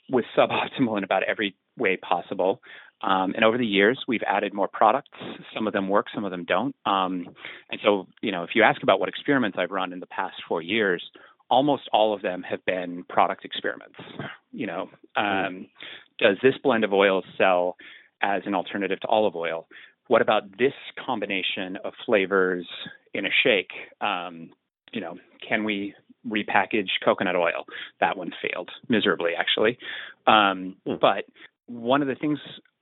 was 0.09 0.23
suboptimal 0.37 0.97
in 0.97 1.03
about 1.03 1.23
every 1.23 1.55
way 1.77 1.97
possible. 1.97 2.61
Um, 3.01 3.33
and 3.35 3.43
over 3.45 3.57
the 3.57 3.65
years, 3.65 4.03
we've 4.07 4.23
added 4.27 4.53
more 4.53 4.67
products. 4.67 5.17
Some 5.53 5.67
of 5.67 5.73
them 5.73 5.87
work, 5.87 6.07
some 6.13 6.25
of 6.25 6.31
them 6.31 6.43
don't. 6.43 6.75
Um, 6.85 7.29
and 7.69 7.79
so, 7.83 8.07
you 8.21 8.31
know, 8.31 8.43
if 8.43 8.51
you 8.55 8.63
ask 8.63 8.83
about 8.83 8.99
what 8.99 9.09
experiments 9.09 9.57
I've 9.59 9.71
run 9.71 9.93
in 9.93 9.99
the 9.99 10.07
past 10.07 10.35
four 10.47 10.61
years, 10.61 11.01
almost 11.49 11.83
all 11.93 12.13
of 12.13 12.21
them 12.21 12.43
have 12.43 12.63
been 12.65 13.03
product 13.07 13.45
experiments. 13.45 13.95
You 14.51 14.67
know, 14.67 14.89
um, 15.15 15.67
does 16.19 16.37
this 16.43 16.55
blend 16.61 16.83
of 16.83 16.93
oils 16.93 17.23
sell 17.37 17.77
as 18.21 18.41
an 18.45 18.53
alternative 18.53 18.99
to 19.01 19.07
olive 19.07 19.35
oil? 19.35 19.67
What 20.07 20.21
about 20.21 20.57
this 20.57 20.73
combination 21.05 21.77
of 21.83 21.93
flavors 22.05 22.67
in 23.13 23.25
a 23.25 23.29
shake? 23.43 23.71
Um, 24.01 24.49
you 24.91 25.01
know, 25.01 25.17
can 25.47 25.63
we 25.63 25.93
repackage 26.27 26.89
coconut 27.03 27.35
oil? 27.35 27.65
That 27.99 28.17
one 28.17 28.31
failed 28.41 28.69
miserably, 28.87 29.31
actually. 29.37 29.77
Um, 30.27 30.75
mm. 30.87 30.99
But 30.99 31.25
one 31.67 32.01
of 32.01 32.07
the 32.07 32.15
things 32.15 32.39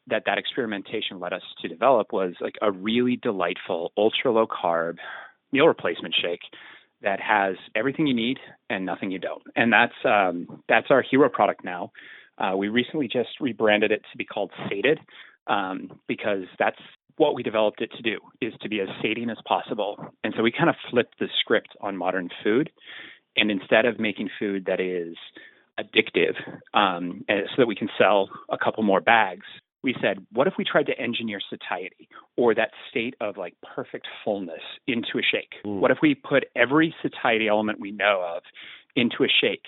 that 0.07 0.23
that 0.25 0.37
experimentation 0.37 1.19
led 1.19 1.33
us 1.33 1.41
to 1.61 1.67
develop 1.67 2.13
was 2.13 2.33
like 2.41 2.55
a 2.61 2.71
really 2.71 3.17
delightful 3.17 3.91
ultra 3.97 4.31
low 4.31 4.47
carb 4.47 4.95
meal 5.51 5.67
replacement 5.67 6.15
shake 6.21 6.41
that 7.01 7.19
has 7.19 7.55
everything 7.75 8.07
you 8.07 8.13
need 8.13 8.39
and 8.69 8.85
nothing 8.85 9.11
you 9.11 9.19
don't. 9.19 9.43
And 9.55 9.71
that's 9.71 9.93
um, 10.03 10.63
that's 10.67 10.87
our 10.89 11.01
hero 11.01 11.29
product 11.29 11.63
now. 11.63 11.91
Uh, 12.37 12.55
we 12.55 12.67
recently 12.67 13.07
just 13.07 13.29
rebranded 13.39 13.91
it 13.91 14.01
to 14.11 14.17
be 14.17 14.25
called 14.25 14.51
Sated 14.69 14.99
um, 15.47 15.99
because 16.07 16.43
that's 16.59 16.79
what 17.17 17.33
we 17.33 17.41
developed 17.41 17.81
it 17.81 17.91
to 17.93 18.01
do 18.03 18.19
is 18.41 18.53
to 18.61 18.69
be 18.69 18.79
as 18.79 18.87
sating 19.01 19.29
as 19.29 19.37
possible. 19.47 19.97
And 20.23 20.33
so 20.37 20.43
we 20.43 20.51
kind 20.51 20.69
of 20.69 20.75
flipped 20.91 21.19
the 21.19 21.27
script 21.39 21.69
on 21.81 21.97
modern 21.97 22.29
food, 22.43 22.69
and 23.35 23.49
instead 23.49 23.85
of 23.85 23.99
making 23.99 24.29
food 24.39 24.65
that 24.67 24.79
is 24.79 25.15
addictive, 25.79 26.35
um, 26.75 27.25
so 27.27 27.55
that 27.57 27.67
we 27.67 27.75
can 27.75 27.89
sell 27.97 28.29
a 28.49 28.57
couple 28.57 28.83
more 28.83 29.01
bags, 29.01 29.45
we 29.87 29.95
said, 30.01 30.17
what 30.33 30.47
if 30.47 30.55
we 30.57 30.65
tried 30.65 30.85
to 30.87 30.99
engineer 30.99 31.39
satiety 31.49 32.09
or 32.35 32.53
that 32.53 32.71
state 32.89 33.15
of 33.21 33.37
like 33.37 33.53
perfect 33.73 34.05
fullness 34.23 34.59
into 34.85 35.17
a 35.17 35.21
shake? 35.21 35.53
Mm. 35.65 35.79
What 35.79 35.91
if 35.91 35.99
we 36.01 36.13
put 36.13 36.43
every 36.57 36.93
satiety 37.01 37.47
element 37.47 37.79
we 37.79 37.91
know 37.91 38.21
of 38.35 38.43
into 38.97 39.23
a 39.23 39.29
shake? 39.29 39.63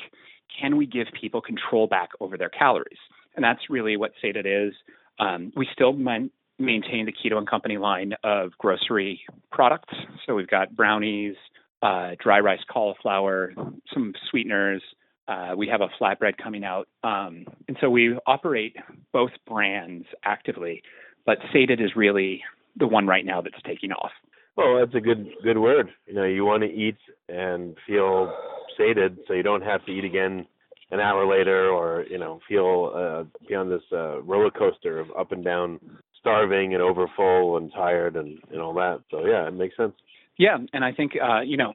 Can 0.59 0.75
we 0.75 0.85
give 0.85 1.07
people 1.19 1.41
control 1.41 1.87
back 1.87 2.09
over 2.19 2.37
their 2.37 2.49
calories? 2.49 2.99
And 3.37 3.45
that's 3.45 3.69
really 3.69 3.95
what 3.95 4.11
Sated 4.21 4.45
is. 4.45 4.73
Um, 5.19 5.53
we 5.55 5.65
still 5.71 5.93
man- 5.93 6.31
maintain 6.57 7.05
the 7.05 7.13
Keto 7.13 7.37
and 7.37 7.49
Company 7.49 7.77
line 7.77 8.11
of 8.25 8.51
grocery 8.57 9.21
products. 9.53 9.93
So 10.25 10.35
we've 10.35 10.49
got 10.49 10.75
brownies, 10.75 11.35
uh, 11.81 12.15
dry 12.21 12.41
rice 12.41 12.59
cauliflower, 12.69 13.53
some 13.93 14.13
sweeteners, 14.29 14.81
uh, 15.29 15.55
we 15.55 15.67
have 15.67 15.81
a 15.81 15.89
flatbread 16.01 16.37
coming 16.41 16.63
out. 16.63 16.87
Um, 17.03 17.45
and 17.67 17.77
so 17.79 17.89
we 17.89 18.17
operate 18.25 18.75
both 19.13 19.31
brands 19.47 20.05
actively, 20.23 20.81
but 21.25 21.37
Sated 21.53 21.79
is 21.79 21.91
really 21.95 22.41
the 22.77 22.87
one 22.87 23.05
right 23.05 23.25
now 23.25 23.41
that's 23.41 23.61
taking 23.65 23.91
off. 23.91 24.11
Well, 24.57 24.79
that's 24.79 24.95
a 24.95 24.99
good 24.99 25.29
good 25.43 25.57
word. 25.57 25.89
You 26.07 26.15
know, 26.15 26.25
you 26.25 26.43
want 26.43 26.63
to 26.63 26.69
eat 26.69 26.97
and 27.29 27.77
feel 27.87 28.33
sated, 28.77 29.17
so 29.27 29.33
you 29.33 29.43
don't 29.43 29.61
have 29.61 29.85
to 29.85 29.91
eat 29.91 30.03
again 30.03 30.47
an 30.91 30.99
hour 30.99 31.25
later, 31.25 31.69
or 31.69 32.05
you 32.09 32.17
know, 32.17 32.39
feel 32.47 32.91
uh, 32.93 33.23
be 33.47 33.55
on 33.55 33.69
this 33.69 33.83
uh, 33.91 34.21
roller 34.21 34.49
coaster 34.49 34.99
of 34.99 35.07
up 35.17 35.31
and 35.31 35.45
down, 35.45 35.79
starving 36.19 36.73
and 36.73 36.81
overfull 36.81 37.55
and 37.57 37.71
tired 37.71 38.15
and 38.15 38.39
and 38.51 38.59
all 38.59 38.73
that. 38.73 39.01
So 39.11 39.25
yeah, 39.25 39.47
it 39.47 39.53
makes 39.53 39.77
sense. 39.77 39.93
Yeah, 40.37 40.57
and 40.73 40.83
I 40.83 40.91
think 40.91 41.13
uh, 41.21 41.41
you 41.41 41.57
know. 41.57 41.73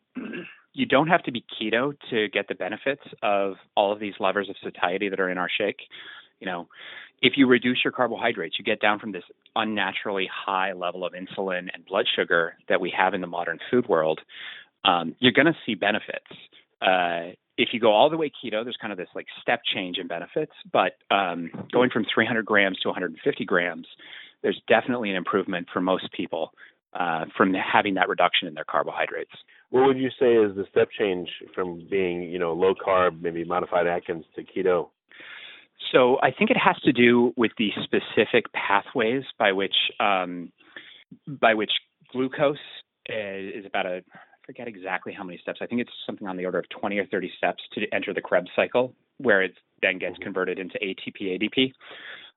You 0.75 0.87
don't 0.87 1.07
have 1.09 1.23
to 1.23 1.33
be 1.33 1.43
keto 1.43 1.95
to 2.11 2.29
get 2.29 2.49
the 2.49 2.55
benefits 2.55 3.03
of 3.23 3.55
all 3.77 3.93
of 3.93 4.01
these 4.01 4.15
levers 4.19 4.49
of 4.51 4.57
satiety 4.63 5.09
that 5.09 5.21
are 5.21 5.31
in 5.31 5.39
our 5.39 5.49
shake. 5.49 5.79
You 6.41 6.47
know, 6.47 6.69
if 7.23 7.35
you 7.37 7.47
reduce 7.47 7.79
your 7.85 7.93
carbohydrates, 7.93 8.57
you 8.59 8.65
get 8.65 8.81
down 8.81 8.99
from 8.99 9.13
this 9.13 9.23
unnaturally 9.57 10.29
high 10.33 10.73
level 10.73 11.07
of 11.07 11.15
insulin 11.15 11.69
and 11.73 11.87
blood 11.87 12.07
sugar 12.15 12.55
that 12.69 12.81
we 12.81 12.93
have 12.97 13.15
in 13.15 13.21
the 13.21 13.27
modern 13.27 13.59
food 13.71 13.89
world. 13.89 14.21
Um, 14.85 15.15
you're 15.21 15.33
going 15.33 15.47
to 15.47 15.57
see 15.65 15.75
benefits. 15.75 16.27
Uh, 16.83 17.33
if 17.57 17.69
you 17.73 17.81
go 17.81 17.93
all 17.93 18.11
the 18.11 18.17
way 18.17 18.31
keto, 18.31 18.65
there's 18.65 18.77
kind 18.81 18.93
of 18.93 18.99
this 18.99 19.09
like 19.15 19.27
step 19.41 19.61
change 19.73 19.99
in 19.99 20.09
benefits, 20.09 20.53
but 20.73 20.95
um, 21.15 21.51
going 21.73 21.89
from 21.89 22.05
300 22.13 22.45
grams 22.45 22.79
to 22.81 22.89
150 22.89 23.45
grams, 23.45 23.87
there's 24.43 24.61
definitely 24.69 25.11
an 25.11 25.17
improvement 25.17 25.69
for 25.73 25.81
most 25.81 26.13
people 26.13 26.53
uh, 26.95 27.25
from 27.37 27.55
having 27.55 27.95
that 27.95 28.09
reduction 28.09 28.49
in 28.49 28.55
their 28.55 28.65
carbohydrates. 28.65 29.33
What 29.75 29.89
would 29.89 29.99
you 29.99 30.11
say 30.21 30.35
is 30.35 30.55
the 30.55 30.67
step 30.71 30.89
change 30.97 31.29
from 31.53 31.85
being, 31.91 32.23
you 32.23 32.39
know, 32.39 32.53
low 32.53 32.75
carb, 32.77 33.21
maybe 33.21 33.43
modified 33.43 33.89
Atkins 33.89 34.25
to 34.37 34.45
keto? 34.45 34.91
So 35.91 36.17
I 36.23 36.31
think 36.31 36.53
it 36.53 36.57
has 36.57 36.77
to 36.85 36.93
do 36.93 37.33
with 37.37 37.51
the 37.59 37.71
specific 37.83 38.53
pathways 38.53 39.25
by 39.37 39.51
which 39.51 39.75
um, 39.99 40.53
by 41.27 41.55
which 41.55 41.73
glucose 42.13 42.57
is 43.09 43.67
about 43.67 43.87
a 43.87 43.97
I 43.97 44.47
forget 44.47 44.69
exactly 44.69 45.13
how 45.13 45.25
many 45.25 45.39
steps. 45.39 45.59
I 45.61 45.67
think 45.67 45.81
it's 45.81 45.91
something 46.07 46.29
on 46.29 46.37
the 46.37 46.45
order 46.45 46.61
of 46.61 46.69
20 46.69 46.97
or 46.99 47.07
30 47.07 47.33
steps 47.37 47.65
to 47.73 47.81
enter 47.93 48.15
the 48.15 48.21
Krebs 48.21 48.51
cycle, 48.55 48.95
where 49.19 49.43
it 49.43 49.55
then 49.83 49.99
gets 49.99 50.13
mm-hmm. 50.15 50.23
converted 50.23 50.61
into 50.61 50.79
ATP, 50.79 51.41
ADP. 51.41 51.73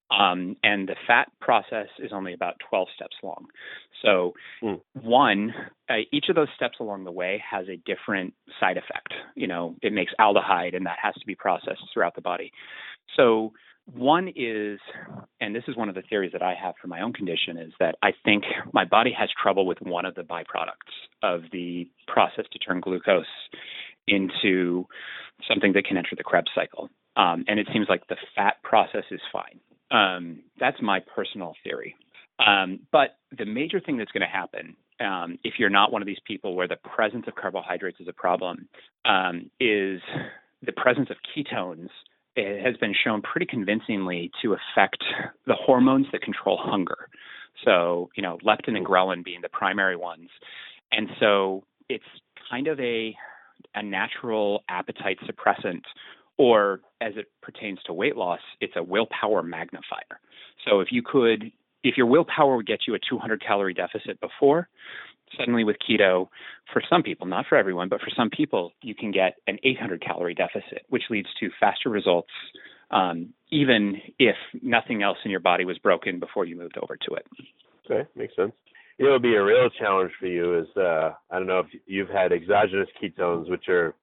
Um, 0.10 0.56
and 0.64 0.88
the 0.88 0.96
fat 1.06 1.30
process 1.42 1.88
is 2.00 2.12
only 2.14 2.34
about 2.34 2.56
12 2.70 2.88
steps 2.96 3.16
long. 3.22 3.48
So, 4.02 4.34
mm. 4.64 4.80
one, 4.94 5.54
uh, 5.90 5.96
each 6.12 6.26
of 6.30 6.36
those 6.36 6.48
steps 6.56 6.78
along 6.80 7.04
the 7.04 7.12
way 7.12 7.44
has 7.50 7.68
a 7.68 7.78
different 7.78 8.34
side 8.60 8.78
effect. 8.78 9.14
You 9.36 9.48
know, 9.48 9.76
it 9.82 9.92
makes 9.92 10.14
aldehyde, 10.20 10.76
and 10.76 10.86
that 10.86 10.98
has 11.02 11.14
to 11.16 11.26
be 11.26 11.36
processed 11.36 11.82
throughout 11.94 12.16
the 12.16 12.22
body. 12.22 12.52
So, 13.16 13.54
one 13.94 14.28
is, 14.36 14.80
and 15.40 15.56
this 15.56 15.64
is 15.68 15.78
one 15.78 15.88
of 15.88 15.96
the 15.96 16.02
theories 16.02 16.34
that 16.34 16.42
I 16.42 16.56
have 16.62 16.76
for 16.82 16.88
my 16.88 17.02
own 17.02 17.14
condition, 17.14 17.58
is 17.58 17.72
that 17.80 17.96
I 18.04 18.12
think 18.24 18.44
my 18.74 18.86
body 18.86 19.14
has 19.18 19.30
trouble 19.42 19.66
with 19.66 19.82
one 19.82 20.06
of 20.06 20.16
the 20.16 20.24
byproducts 20.24 20.94
of 21.24 21.44
the 21.52 21.90
process 22.08 22.46
to 22.52 22.60
turn 22.60 22.82
glucose 22.82 23.26
into 24.08 24.86
something 25.48 25.74
that 25.74 25.86
can 25.86 25.98
enter 25.98 26.16
the 26.18 26.24
Krebs 26.24 26.52
cycle. 26.54 26.90
Um, 27.16 27.46
and 27.48 27.60
it 27.60 27.68
seems 27.74 27.88
like 27.90 28.08
the 28.08 28.18
fat 28.36 28.62
process 28.64 29.04
is 29.10 29.22
fine. 29.32 29.60
Um, 29.92 30.44
that's 30.60 30.82
my 30.82 31.00
personal 31.16 31.54
theory. 31.64 31.96
Um, 32.46 32.82
but 32.92 33.18
the 33.36 33.46
major 33.46 33.80
thing 33.80 33.98
that's 33.98 34.12
going 34.12 34.22
to 34.22 34.28
happen 34.28 34.76
um, 35.00 35.38
if 35.44 35.56
you're 35.60 35.70
not 35.70 35.92
one 35.92 36.02
of 36.02 36.06
these 36.06 36.20
people 36.26 36.56
where 36.56 36.68
the 36.68 36.78
presence 36.78 37.26
of 37.28 37.36
carbohydrates 37.36 38.00
is 38.00 38.08
a 38.08 38.14
problem 38.14 38.68
um, 39.06 39.50
is 39.60 40.02
the 40.64 40.72
presence 40.72 41.10
of 41.10 41.18
ketones 41.36 41.90
it 42.36 42.64
has 42.64 42.78
been 42.78 42.94
shown 42.94 43.22
pretty 43.24 43.48
convincingly 43.48 44.32
to 44.44 44.54
affect 44.54 45.04
the 45.48 45.56
hormones 45.56 46.06
that 46.12 46.22
control 46.22 46.60
hunger. 46.62 47.10
So, 47.66 48.10
you 48.16 48.22
know, 48.22 48.38
leptin 48.46 48.78
and 48.78 48.86
ghrelin 48.86 49.24
being 49.24 49.42
the 49.42 49.50
primary 49.50 49.96
ones. 49.96 50.30
And 50.92 51.10
so 51.20 51.64
it's 51.90 52.06
kind 52.50 52.68
of 52.68 52.80
a 52.80 53.16
a 53.74 53.82
natural 53.82 54.64
appetite 54.70 55.18
suppressant 55.28 55.82
or 56.38 56.82
as 57.02 57.14
it 57.16 57.28
pertains 57.42 57.80
to 57.86 57.94
weight 57.94 58.16
loss, 58.16 58.40
it's 58.62 58.74
a 58.76 58.84
willpower 58.84 59.44
magnifier. 59.44 60.20
So 60.68 60.80
if 60.80 60.90
you 60.92 61.02
could, 61.02 61.52
if 61.84 61.98
your 61.98 62.06
willpower 62.06 62.56
would 62.58 62.68
get 62.68 62.82
you 62.88 62.96
a 62.96 63.00
200 63.10 63.44
calorie 63.44 63.74
deficit 63.74 64.20
before, 64.20 64.70
suddenly 65.38 65.64
with 65.64 65.78
keto, 65.78 66.30
for 66.72 66.82
some 66.90 67.04
people, 67.04 67.28
not 67.28 67.46
for 67.48 67.58
everyone, 67.58 67.90
but 67.90 68.02
for 68.02 68.10
some 68.16 68.30
people, 68.30 68.72
you 68.82 68.96
can 68.96 69.12
get 69.12 69.36
an 69.48 69.58
800 69.64 70.02
calorie 70.02 70.36
deficit, 70.36 70.84
which 70.90 71.04
leads 71.10 71.28
to 71.40 71.50
faster 71.60 71.90
results, 71.90 72.30
um, 72.92 73.34
even 73.52 73.98
if 74.20 74.36
nothing 74.62 75.04
else 75.04 75.18
in 75.26 75.32
your 75.32 75.40
body 75.40 75.66
was 75.66 75.78
broken 75.80 76.20
before 76.20 76.46
you 76.46 76.56
moved 76.56 76.78
over 76.82 76.98
to 77.08 77.16
it. 77.16 77.26
Okay, 77.86 78.08
makes 78.16 78.36
sense. 78.36 78.54
It 79.00 79.04
would 79.04 79.22
be 79.22 79.36
a 79.36 79.44
real 79.44 79.70
challenge 79.80 80.12
for 80.20 80.26
you 80.26 80.60
is 80.60 80.68
uh, 80.76 81.12
I 81.30 81.38
don't 81.38 81.46
know 81.48 81.60
if 81.60 81.68
you've 81.86 82.10
had 82.10 82.32
exogenous 82.32 82.90
ketones, 83.02 83.50
which 83.50 83.70
are 83.70 83.94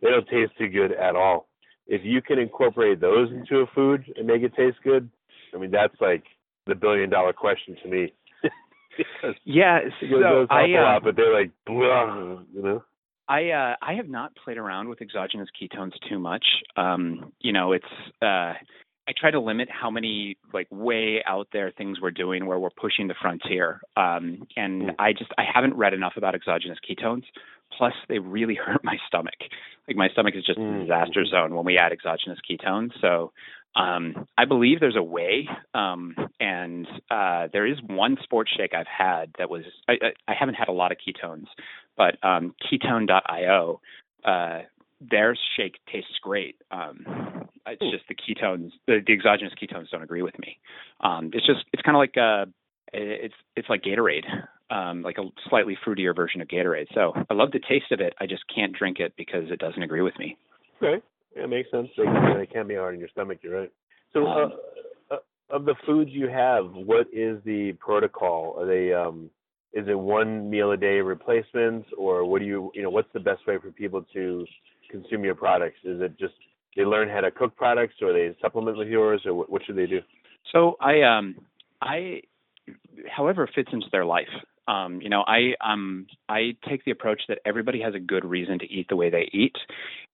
they 0.00 0.08
don't 0.08 0.26
taste 0.28 0.52
too 0.58 0.68
good 0.68 0.92
at 0.92 1.14
all 1.14 1.48
if 1.86 2.02
you 2.04 2.22
can 2.22 2.38
incorporate 2.38 3.00
those 3.00 3.30
into 3.30 3.62
a 3.62 3.66
food 3.74 4.04
and 4.16 4.26
make 4.26 4.42
it 4.42 4.54
taste 4.54 4.78
good, 4.84 5.08
I 5.54 5.58
mean 5.58 5.70
that's 5.70 6.00
like 6.00 6.24
the 6.66 6.74
billion 6.74 7.10
dollar 7.10 7.32
question 7.32 7.76
to 7.82 7.88
me. 7.88 8.12
yeah, 9.44 9.80
so 10.00 10.46
I 10.50 10.64
uh, 10.64 10.82
lot, 10.82 11.04
but 11.04 11.16
they're 11.16 11.34
like 11.34 11.50
blah, 11.66 12.40
you 12.54 12.62
know. 12.62 12.84
I 13.28 13.50
uh, 13.50 13.76
I 13.80 13.94
have 13.94 14.08
not 14.08 14.32
played 14.44 14.58
around 14.58 14.88
with 14.88 15.00
exogenous 15.00 15.48
ketones 15.60 15.92
too 16.08 16.18
much. 16.18 16.44
Um, 16.76 17.32
you 17.40 17.52
know, 17.52 17.72
it's 17.72 17.84
uh, 18.20 18.54
I 19.08 19.12
try 19.18 19.30
to 19.30 19.40
limit 19.40 19.68
how 19.70 19.90
many 19.90 20.36
like 20.52 20.68
way 20.70 21.22
out 21.26 21.48
there 21.52 21.72
things 21.76 21.98
we're 22.00 22.12
doing 22.12 22.46
where 22.46 22.58
we're 22.58 22.70
pushing 22.70 23.08
the 23.08 23.14
frontier. 23.20 23.80
Um, 23.96 24.46
and 24.56 24.82
mm. 24.82 24.94
I 24.98 25.12
just 25.12 25.30
I 25.36 25.44
haven't 25.52 25.74
read 25.74 25.92
enough 25.94 26.14
about 26.16 26.34
exogenous 26.34 26.78
ketones, 26.88 27.24
Plus, 27.76 27.94
they 28.08 28.18
really 28.18 28.54
hurt 28.66 28.82
my 28.84 28.96
stomach. 29.06 29.38
Like 29.88 29.96
my 29.96 30.08
stomach 30.10 30.34
is 30.36 30.44
just 30.44 30.58
a 30.58 30.62
Mm. 30.62 30.82
disaster 30.82 31.24
zone 31.24 31.54
when 31.54 31.64
we 31.64 31.78
add 31.78 31.92
exogenous 31.92 32.38
ketones. 32.48 32.90
So 33.00 33.32
um, 33.74 34.26
I 34.36 34.44
believe 34.44 34.80
there's 34.80 34.96
a 34.96 35.02
way, 35.02 35.48
um, 35.74 36.14
and 36.38 36.86
uh, 37.10 37.48
there 37.52 37.66
is 37.66 37.78
one 37.86 38.16
sports 38.22 38.50
shake 38.56 38.74
I've 38.74 38.86
had 38.86 39.32
that 39.38 39.48
was 39.48 39.64
I, 39.88 39.92
I, 39.92 40.12
I 40.28 40.34
haven't 40.38 40.54
had 40.54 40.68
a 40.68 40.72
lot 40.72 40.92
of 40.92 40.98
ketones, 40.98 41.46
but 41.96 42.22
um, 42.22 42.54
Ketone.io, 42.70 43.80
uh, 44.24 44.58
their 45.00 45.36
shake 45.56 45.76
tastes 45.90 46.18
great. 46.22 46.56
Um, 46.70 47.48
it's 47.66 47.80
just 47.90 48.04
the 48.08 48.14
ketones, 48.14 48.72
the, 48.86 49.00
the 49.06 49.12
exogenous 49.12 49.54
ketones 49.60 49.88
don't 49.90 50.02
agree 50.02 50.22
with 50.22 50.38
me. 50.38 50.58
Um, 51.00 51.30
it's 51.32 51.46
just 51.46 51.64
it's 51.72 51.82
kind 51.82 51.96
of 51.96 52.00
like 52.00 52.16
uh, 52.16 52.46
it's 52.92 53.34
it's 53.56 53.68
like 53.68 53.82
Gatorade, 53.82 54.24
um, 54.70 55.02
like 55.02 55.18
a 55.18 55.24
slightly 55.48 55.76
fruitier 55.86 56.14
version 56.14 56.40
of 56.40 56.48
Gatorade. 56.48 56.86
So 56.94 57.12
I 57.30 57.34
love 57.34 57.50
the 57.52 57.60
taste 57.60 57.90
of 57.90 58.00
it. 58.00 58.14
I 58.20 58.26
just 58.26 58.42
can't 58.54 58.72
drink 58.76 58.98
it 59.00 59.14
because 59.16 59.50
it 59.50 59.58
doesn't 59.58 59.82
agree 59.82 60.02
with 60.02 60.18
me. 60.18 60.36
Okay, 60.82 61.02
yeah, 61.36 61.46
makes 61.46 61.70
sense. 61.70 61.88
They, 61.96 62.04
can- 62.04 62.38
they 62.38 62.46
can 62.46 62.66
be 62.66 62.74
hard 62.74 62.94
on 62.94 63.00
your 63.00 63.08
stomach. 63.08 63.38
You're 63.42 63.60
right. 63.60 63.72
So, 64.12 64.26
uh, 64.26 64.30
Um, 64.44 64.52
uh, 65.10 65.16
of 65.50 65.64
the 65.64 65.74
foods 65.86 66.10
you 66.12 66.28
have, 66.28 66.66
what 66.72 67.06
is 67.12 67.38
the 67.44 67.72
protocol? 67.78 68.56
Are 68.58 68.66
they 68.66 68.92
um, 68.92 69.30
is 69.72 69.86
it 69.88 69.98
one 69.98 70.50
meal 70.50 70.72
a 70.72 70.76
day 70.76 71.00
replacements, 71.00 71.88
or 71.96 72.24
what 72.24 72.40
do 72.40 72.44
you 72.46 72.70
you 72.74 72.82
know 72.82 72.90
what's 72.90 73.12
the 73.12 73.20
best 73.20 73.46
way 73.46 73.56
for 73.58 73.70
people 73.70 74.04
to 74.12 74.44
consume 74.90 75.24
your 75.24 75.34
products? 75.34 75.78
Is 75.84 76.00
it 76.00 76.18
just 76.18 76.34
they 76.76 76.84
learn 76.84 77.08
how 77.08 77.20
to 77.20 77.30
cook 77.30 77.56
products, 77.56 77.94
or 78.02 78.12
they 78.12 78.36
supplement 78.40 78.76
with 78.76 78.88
yours, 78.88 79.22
or 79.24 79.34
what, 79.34 79.50
what 79.50 79.64
should 79.64 79.76
they 79.76 79.86
do? 79.86 80.00
So 80.52 80.76
I 80.80 81.02
um 81.02 81.36
I 81.80 82.22
however 83.08 83.44
it 83.44 83.50
fits 83.54 83.70
into 83.72 83.86
their 83.90 84.04
life. 84.04 84.28
Um, 84.68 85.00
you 85.00 85.08
know, 85.08 85.24
I 85.26 85.54
um 85.60 86.06
I 86.28 86.56
take 86.68 86.84
the 86.84 86.92
approach 86.92 87.22
that 87.28 87.38
everybody 87.44 87.80
has 87.80 87.94
a 87.94 87.98
good 87.98 88.24
reason 88.24 88.58
to 88.60 88.64
eat 88.70 88.86
the 88.88 88.96
way 88.96 89.10
they 89.10 89.28
eat, 89.32 89.56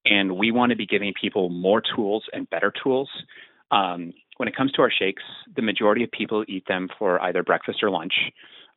and 0.04 0.36
we 0.36 0.50
want 0.50 0.70
to 0.70 0.76
be 0.76 0.86
giving 0.86 1.12
people 1.20 1.48
more 1.50 1.82
tools 1.94 2.24
and 2.32 2.48
better 2.48 2.72
tools. 2.82 3.10
Um, 3.70 4.14
when 4.38 4.48
it 4.48 4.56
comes 4.56 4.72
to 4.72 4.82
our 4.82 4.90
shakes, 4.90 5.22
the 5.54 5.62
majority 5.62 6.02
of 6.02 6.10
people 6.10 6.44
eat 6.48 6.64
them 6.66 6.88
for 6.98 7.20
either 7.20 7.42
breakfast 7.42 7.82
or 7.82 7.90
lunch, 7.90 8.14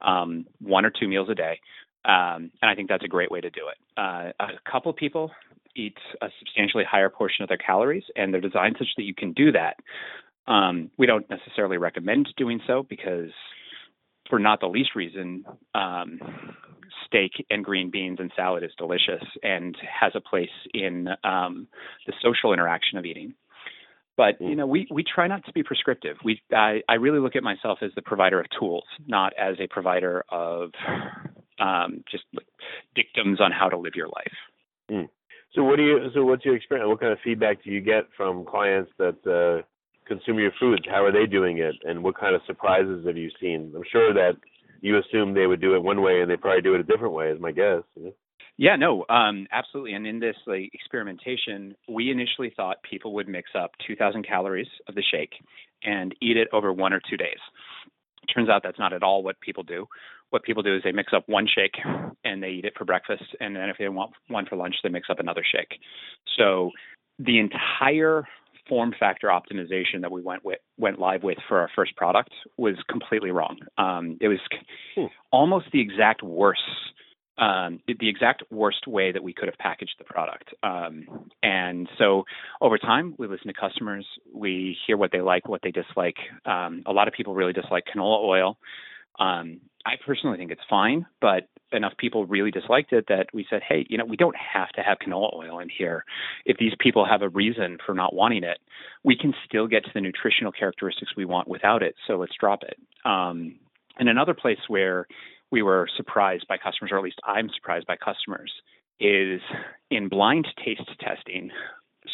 um, 0.02 0.46
one 0.60 0.86
or 0.86 0.90
two 0.92 1.08
meals 1.08 1.30
a 1.30 1.36
day, 1.36 1.60
um, 2.04 2.52
and 2.62 2.70
I 2.70 2.76
think 2.76 2.90
that's 2.90 3.06
a 3.06 3.08
great 3.08 3.32
way 3.32 3.42
to 3.42 3.50
do 3.50 3.62
it. 3.70 3.78
Uh, 3.98 4.32
a 4.40 4.70
couple 4.70 4.92
people 4.92 5.32
eat 5.76 5.98
a 6.22 6.28
substantially 6.40 6.84
higher 6.84 7.10
portion 7.10 7.44
of 7.44 7.50
their 7.50 7.58
calories, 7.58 8.04
and 8.16 8.34
they're 8.34 8.42
designed 8.42 8.76
such 8.78 8.90
that 8.98 9.04
you 9.04 9.14
can 9.14 9.34
do 9.34 9.52
that. 9.52 9.78
Um, 10.48 10.90
we 10.98 11.06
don't 11.06 11.30
necessarily 11.30 11.78
recommend 11.78 12.28
doing 12.36 12.60
so 12.68 12.84
because, 12.90 13.30
for 14.30 14.40
not 14.40 14.60
the 14.60 14.68
least 14.68 14.96
reason, 14.96 15.44
um, 15.76 16.20
steak 17.06 17.32
and 17.50 17.64
green 17.64 17.90
beans 17.92 18.18
and 18.20 18.32
salad 18.36 18.64
is 18.64 18.72
delicious 18.78 19.24
and 19.44 19.76
has 19.82 20.14
a 20.16 20.22
place 20.22 20.50
in 20.74 21.08
um, 21.24 21.68
the 22.08 22.14
social 22.22 22.54
interaction 22.54 22.98
of 22.98 23.06
eating. 23.06 23.34
But 24.18 24.40
you 24.40 24.56
know, 24.56 24.68
we 24.68 24.88
we 24.92 25.04
try 25.04 25.28
not 25.28 25.46
to 25.46 25.54
be 25.54 25.64
prescriptive. 25.64 26.18
We 26.24 26.42
I, 26.54 26.82
I 26.88 26.96
really 26.96 27.20
look 27.20 27.36
at 27.36 27.44
myself 27.44 27.80
as 27.82 27.92
the 27.96 28.02
provider 28.02 28.40
of 28.40 28.46
tools, 28.60 28.84
not 29.08 29.34
as 29.40 29.56
a 29.60 29.68
provider 29.68 30.24
of 30.30 30.72
um, 31.60 32.04
just 32.12 32.26
like 32.34 32.46
dictums 32.94 33.40
on 33.40 33.52
how 33.52 33.70
to 33.70 33.78
live 33.78 33.94
your 33.96 34.08
life. 34.08 34.34
So 35.56 35.64
what 35.64 35.78
do 35.78 35.84
you? 35.84 36.10
So 36.14 36.24
what's 36.24 36.46
your 36.46 36.56
experience? 36.56 36.88
What 36.88 37.00
kind 37.00 37.12
of 37.12 37.20
feedback 37.24 37.64
do 37.64 37.72
you 37.72 37.82
get 37.82 38.04
from 38.16 38.46
clients 38.46 38.92
that 38.98 39.18
uh, 39.26 39.66
consume 40.12 40.40
your 40.40 40.52
foods? 40.60 40.84
How 40.90 41.04
are 41.06 41.12
they 41.12 41.26
doing 41.26 41.60
it, 41.60 41.76
and 41.84 42.04
what 42.04 42.20
kind 42.20 42.36
of 42.36 42.42
surprises 42.46 43.06
have 43.06 43.18
you 43.18 43.30
seen? 43.40 43.72
I'm 43.76 43.84
sure 43.92 44.14
that 44.14 44.34
you 44.82 44.98
assume 44.98 45.34
they 45.34 45.48
would 45.48 45.62
do 45.62 45.76
it 45.76 45.84
one 45.84 46.02
way, 46.02 46.22
and 46.22 46.30
they 46.30 46.38
probably 46.38 46.62
do 46.62 46.74
it 46.76 46.82
a 46.82 46.84
different 46.84 47.14
way. 47.14 47.30
Is 47.30 47.40
my 47.40 47.52
guess. 47.52 47.84
Yeah, 48.58 48.76
no, 48.76 49.06
um, 49.10 49.48
absolutely. 49.52 49.94
And 49.94 50.06
in 50.06 50.20
this 50.20 50.36
like 50.46 50.70
experimentation, 50.74 51.76
we 51.88 52.12
initially 52.12 52.54
thought 52.56 52.78
people 52.88 53.14
would 53.16 53.28
mix 53.28 53.52
up 53.58 53.72
2,000 53.88 54.28
calories 54.28 54.68
of 54.88 54.96
the 54.96 55.02
shake 55.02 55.34
and 55.84 56.14
eat 56.22 56.38
it 56.38 56.48
over 56.54 56.72
one 56.72 56.94
or 56.94 57.02
two 57.10 57.18
days. 57.18 57.40
Turns 58.34 58.50
out 58.50 58.62
that's 58.64 58.78
not 58.78 58.94
at 58.94 59.02
all 59.02 59.24
what 59.24 59.40
people 59.40 59.64
do. 59.64 59.88
What 60.30 60.44
people 60.44 60.62
do 60.64 60.76
is 60.76 60.84
they 60.84 60.92
mix 60.92 61.12
up 61.12 61.24
one 61.28 61.48
shake 61.48 61.74
and 62.24 62.44
they 62.44 62.50
eat 62.50 62.66
it 62.66 62.74
for 62.78 62.86
breakfast, 62.86 63.24
and 63.40 63.56
then 63.56 63.70
if 63.70 63.78
they 63.80 63.90
want 63.90 64.12
one 64.28 64.46
for 64.46 64.58
lunch, 64.58 64.76
they 64.84 64.90
mix 64.90 65.08
up 65.10 65.20
another 65.20 65.44
shake. 65.44 65.80
So 66.38 66.72
the 67.18 67.40
entire 67.40 68.28
form 68.68 68.94
factor 69.00 69.28
optimization 69.28 70.02
that 70.02 70.12
we 70.12 70.22
went 70.22 70.44
with 70.46 70.60
went 70.78 71.00
live 71.00 71.24
with 71.24 71.38
for 71.48 71.60
our 71.60 71.70
first 71.76 71.96
product 71.96 72.32
was 72.58 72.76
completely 72.90 73.32
wrong. 73.32 73.58
Um, 73.78 74.18
it 74.22 74.28
was 74.28 74.40
Hmm. 74.96 75.06
almost 75.32 75.68
the 75.72 75.82
exact 75.82 76.24
worst 76.24 76.62
um, 77.38 77.80
the 77.88 78.08
exact 78.08 78.44
worst 78.52 78.86
way 78.88 79.12
that 79.12 79.24
we 79.24 79.34
could 79.34 79.48
have 79.48 79.58
packaged 79.58 79.96
the 79.98 80.04
product. 80.04 80.54
Um, 80.62 81.30
and 81.42 81.90
so 81.98 82.24
over 82.62 82.78
time, 82.78 83.16
we 83.18 83.28
listen 83.28 83.48
to 83.48 83.54
customers, 83.54 84.06
we 84.32 84.78
hear 84.86 84.96
what 84.96 85.12
they 85.12 85.22
like, 85.22 85.48
what 85.48 85.62
they 85.64 85.72
dislike. 85.72 86.18
Um, 86.46 86.84
a 86.86 86.94
lot 86.94 87.08
of 87.08 87.16
people 87.16 87.34
really 87.34 87.54
dislike 87.54 87.86
canola 87.94 88.24
oil. 88.24 88.58
I 89.86 89.94
personally 90.06 90.38
think 90.38 90.52
it's 90.52 90.62
fine, 90.70 91.06
but 91.22 91.48
enough 91.72 91.94
people 91.98 92.26
really 92.26 92.52
disliked 92.52 92.94
it 92.94 93.06
that 93.08 93.28
we 93.34 93.46
said, 93.50 93.62
hey, 93.68 93.86
you 93.90 93.98
know, 93.98 94.06
we 94.06 94.18
don't 94.18 94.36
have 94.36 94.70
to 94.70 94.82
have 94.82 94.98
canola 95.00 95.34
oil 95.34 95.60
in 95.60 95.70
here. 95.70 96.04
If 96.46 96.58
these 96.58 96.74
people 96.80 97.06
have 97.06 97.22
a 97.22 97.30
reason 97.30 97.78
for 97.86 97.96
not 97.96 98.14
wanting 98.14 98.44
it, 98.44 98.60
we 99.04 99.18
can 99.18 99.34
still 99.46 99.68
get 99.68 99.84
to 99.86 99.92
the 99.94 100.02
nutritional 100.02 100.52
characteristics 100.52 101.16
we 101.16 101.26
want 101.26 101.48
without 101.48 101.82
it. 101.82 101.96
So 102.06 102.18
let's 102.18 102.36
drop 102.40 102.64
it. 102.64 102.78
Um, 103.06 103.56
and 103.98 104.10
another 104.10 104.34
place 104.34 104.60
where 104.68 105.08
we 105.52 105.62
were 105.62 105.88
surprised 105.98 106.48
by 106.48 106.58
customers, 106.58 106.92
or 106.92 106.98
at 106.98 107.04
least 107.04 107.20
I'm 107.26 107.50
surprised 107.50 107.88
by 107.88 107.98
customers, 107.98 108.52
is 109.00 109.42
in 109.90 110.08
blind 110.10 110.48
taste 110.64 110.90
testing. 111.00 111.50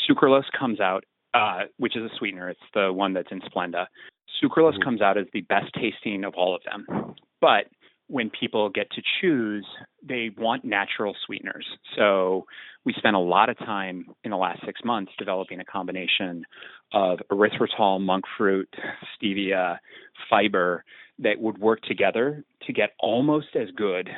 Sucralose 0.09 0.49
comes 0.57 0.79
out, 0.79 1.03
uh, 1.33 1.63
which 1.77 1.95
is 1.95 2.03
a 2.03 2.15
sweetener. 2.17 2.49
It's 2.49 2.59
the 2.73 2.93
one 2.93 3.13
that's 3.13 3.31
in 3.31 3.41
Splenda. 3.41 3.87
Sucralose 4.41 4.77
Mhm. 4.77 4.83
comes 4.83 5.01
out 5.01 5.17
as 5.17 5.27
the 5.33 5.41
best 5.41 5.73
tasting 5.73 6.23
of 6.23 6.33
all 6.35 6.55
of 6.55 6.63
them. 6.63 7.15
But 7.41 7.65
when 8.07 8.29
people 8.29 8.69
get 8.69 8.89
to 8.91 9.01
choose, 9.21 9.65
they 10.01 10.31
want 10.37 10.63
natural 10.63 11.15
sweeteners. 11.25 11.65
So 11.97 12.45
we 12.85 12.93
spent 12.97 13.15
a 13.17 13.19
lot 13.19 13.49
of 13.49 13.57
time 13.57 14.07
in 14.23 14.31
the 14.31 14.37
last 14.37 14.61
six 14.65 14.79
months 14.83 15.11
developing 15.19 15.59
a 15.59 15.65
combination 15.65 16.45
of 16.93 17.19
erythritol, 17.29 17.99
monk 17.99 18.23
fruit, 18.37 18.73
stevia, 19.21 19.77
fiber 20.29 20.85
that 21.19 21.39
would 21.39 21.57
work 21.57 21.81
together 21.81 22.45
to 22.65 22.73
get 22.73 22.91
almost 22.99 23.47
as 23.55 23.69
good 23.75 24.09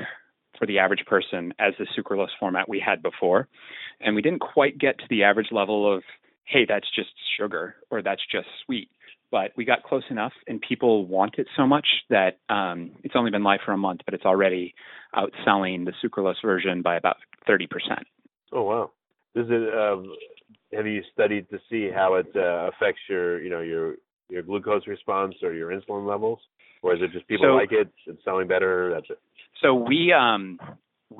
for 0.59 0.67
the 0.67 0.77
average 0.77 1.05
person 1.07 1.53
as 1.57 1.73
the 1.79 1.87
sucralose 1.97 2.27
format 2.39 2.69
we 2.69 2.79
had 2.85 3.01
before. 3.01 3.47
And 4.01 4.15
we 4.15 4.21
didn't 4.21 4.41
quite 4.41 4.77
get 4.77 4.99
to 4.99 5.05
the 5.09 5.23
average 5.23 5.51
level 5.51 5.91
of, 5.91 6.03
hey, 6.45 6.65
that's 6.67 6.87
just 6.93 7.09
sugar 7.39 7.75
or 7.89 8.03
that's 8.03 8.21
just 8.31 8.47
sweet. 8.65 8.89
But 9.31 9.51
we 9.55 9.63
got 9.65 9.83
close 9.83 10.03
enough, 10.09 10.33
and 10.47 10.59
people 10.59 11.05
want 11.05 11.35
it 11.37 11.47
so 11.55 11.67
much 11.67 11.85
that 12.09 12.39
um, 12.49 12.91
it's 13.03 13.13
only 13.15 13.29
been 13.29 13.43
live 13.43 13.59
for 13.63 13.73
a 13.73 13.77
month, 13.77 14.01
but 14.05 14.13
it's 14.15 14.25
already 14.25 14.73
outselling 15.15 15.85
the 15.85 15.93
sucralose 16.03 16.41
version 16.43 16.81
by 16.81 16.95
about 16.95 17.17
30%. 17.47 17.67
Oh 18.51 18.63
wow. 18.63 18.91
Does 19.35 19.45
it? 19.49 19.73
Um, 19.73 20.11
have 20.73 20.87
you 20.87 21.01
studied 21.13 21.49
to 21.51 21.59
see 21.69 21.89
how 21.93 22.15
it 22.15 22.27
uh, 22.35 22.69
affects 22.69 23.01
your, 23.07 23.41
you 23.41 23.49
know, 23.49 23.61
your 23.61 23.95
your 24.29 24.41
glucose 24.43 24.85
response 24.87 25.35
or 25.43 25.53
your 25.53 25.69
insulin 25.71 26.07
levels, 26.07 26.39
or 26.81 26.95
is 26.95 27.01
it 27.01 27.11
just 27.11 27.27
people 27.27 27.45
So- 27.47 27.55
like 27.55 27.71
it, 27.71 27.89
it's 28.07 28.23
selling 28.23 28.47
better? 28.47 28.91
That's 28.93 29.09
it. 29.09 29.19
So 29.61 29.73
we 29.73 30.13
um, 30.13 30.59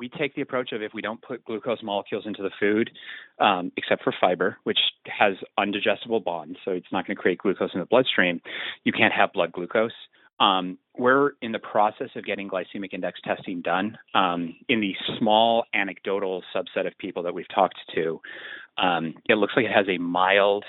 we 0.00 0.08
take 0.08 0.34
the 0.34 0.40
approach 0.40 0.72
of 0.72 0.82
if 0.82 0.92
we 0.94 1.02
don't 1.02 1.20
put 1.20 1.44
glucose 1.44 1.82
molecules 1.82 2.24
into 2.26 2.42
the 2.42 2.50
food, 2.58 2.90
um, 3.38 3.70
except 3.76 4.02
for 4.02 4.14
fiber, 4.18 4.56
which 4.64 4.78
has 5.06 5.34
undigestible 5.58 6.24
bonds, 6.24 6.58
so 6.64 6.72
it's 6.72 6.86
not 6.90 7.06
going 7.06 7.14
to 7.14 7.20
create 7.20 7.38
glucose 7.38 7.70
in 7.74 7.80
the 7.80 7.86
bloodstream, 7.86 8.40
you 8.82 8.92
can't 8.92 9.12
have 9.12 9.32
blood 9.32 9.52
glucose. 9.52 9.92
Um, 10.40 10.78
we're 10.96 11.32
in 11.42 11.52
the 11.52 11.58
process 11.58 12.08
of 12.16 12.24
getting 12.24 12.48
glycemic 12.48 12.94
index 12.94 13.20
testing 13.22 13.60
done. 13.60 13.98
Um, 14.14 14.56
in 14.70 14.80
the 14.80 14.94
small 15.18 15.64
anecdotal 15.74 16.42
subset 16.56 16.86
of 16.86 16.96
people 16.98 17.22
that 17.24 17.34
we've 17.34 17.54
talked 17.54 17.78
to, 17.94 18.20
um, 18.78 19.14
it 19.28 19.34
looks 19.34 19.52
like 19.54 19.66
it 19.66 19.72
has 19.72 19.86
a 19.88 19.98
mild, 19.98 20.64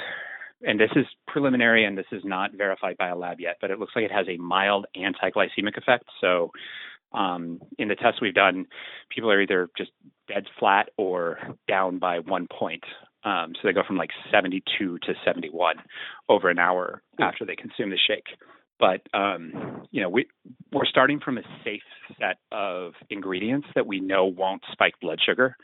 and 0.62 0.78
this 0.78 0.92
is 0.98 1.06
preliminary 1.26 1.86
and 1.86 1.98
this 1.98 2.06
is 2.12 2.22
not 2.26 2.52
verified 2.52 2.98
by 2.98 3.08
a 3.08 3.16
lab 3.16 3.40
yet, 3.40 3.58
but 3.62 3.72
it 3.72 3.80
looks 3.80 3.94
like 3.96 4.04
it 4.04 4.12
has 4.12 4.28
a 4.28 4.36
mild 4.38 4.88
anti-glycemic 4.94 5.78
effect. 5.78 6.04
So 6.20 6.52
um, 7.14 7.60
in 7.78 7.88
the 7.88 7.96
tests 7.96 8.22
we've 8.22 8.34
done, 8.34 8.66
people 9.10 9.32
are 9.32 9.42
either 9.42 9.70
just 9.78 9.92
dead 10.28 10.46
flat 10.60 10.90
or 10.98 11.38
down 11.68 12.00
by 12.00 12.20
one 12.20 12.48
point. 12.48 12.84
Um, 13.24 13.54
so 13.54 13.68
they 13.68 13.74
go 13.74 13.84
from 13.86 13.98
like 13.98 14.10
72 14.32 14.64
to 15.00 15.14
71 15.26 15.76
over 16.28 16.50
an 16.50 16.58
hour 16.58 17.04
after 17.20 17.46
they 17.46 17.56
consume 17.56 17.92
the 17.92 17.98
shake. 17.98 18.26
But 18.80 19.02
um, 19.14 19.84
you 19.92 20.02
know, 20.02 20.10
we 20.10 20.26
we're 20.72 20.86
starting 20.86 21.20
from 21.20 21.38
a 21.38 21.44
safe 21.64 21.84
set 22.20 22.38
of 22.52 22.94
ingredients 23.12 23.68
that 23.76 23.86
we 23.86 24.00
know 24.00 24.26
won't 24.26 24.64
spike 24.72 24.96
blood 25.00 25.20
sugar, 25.24 25.56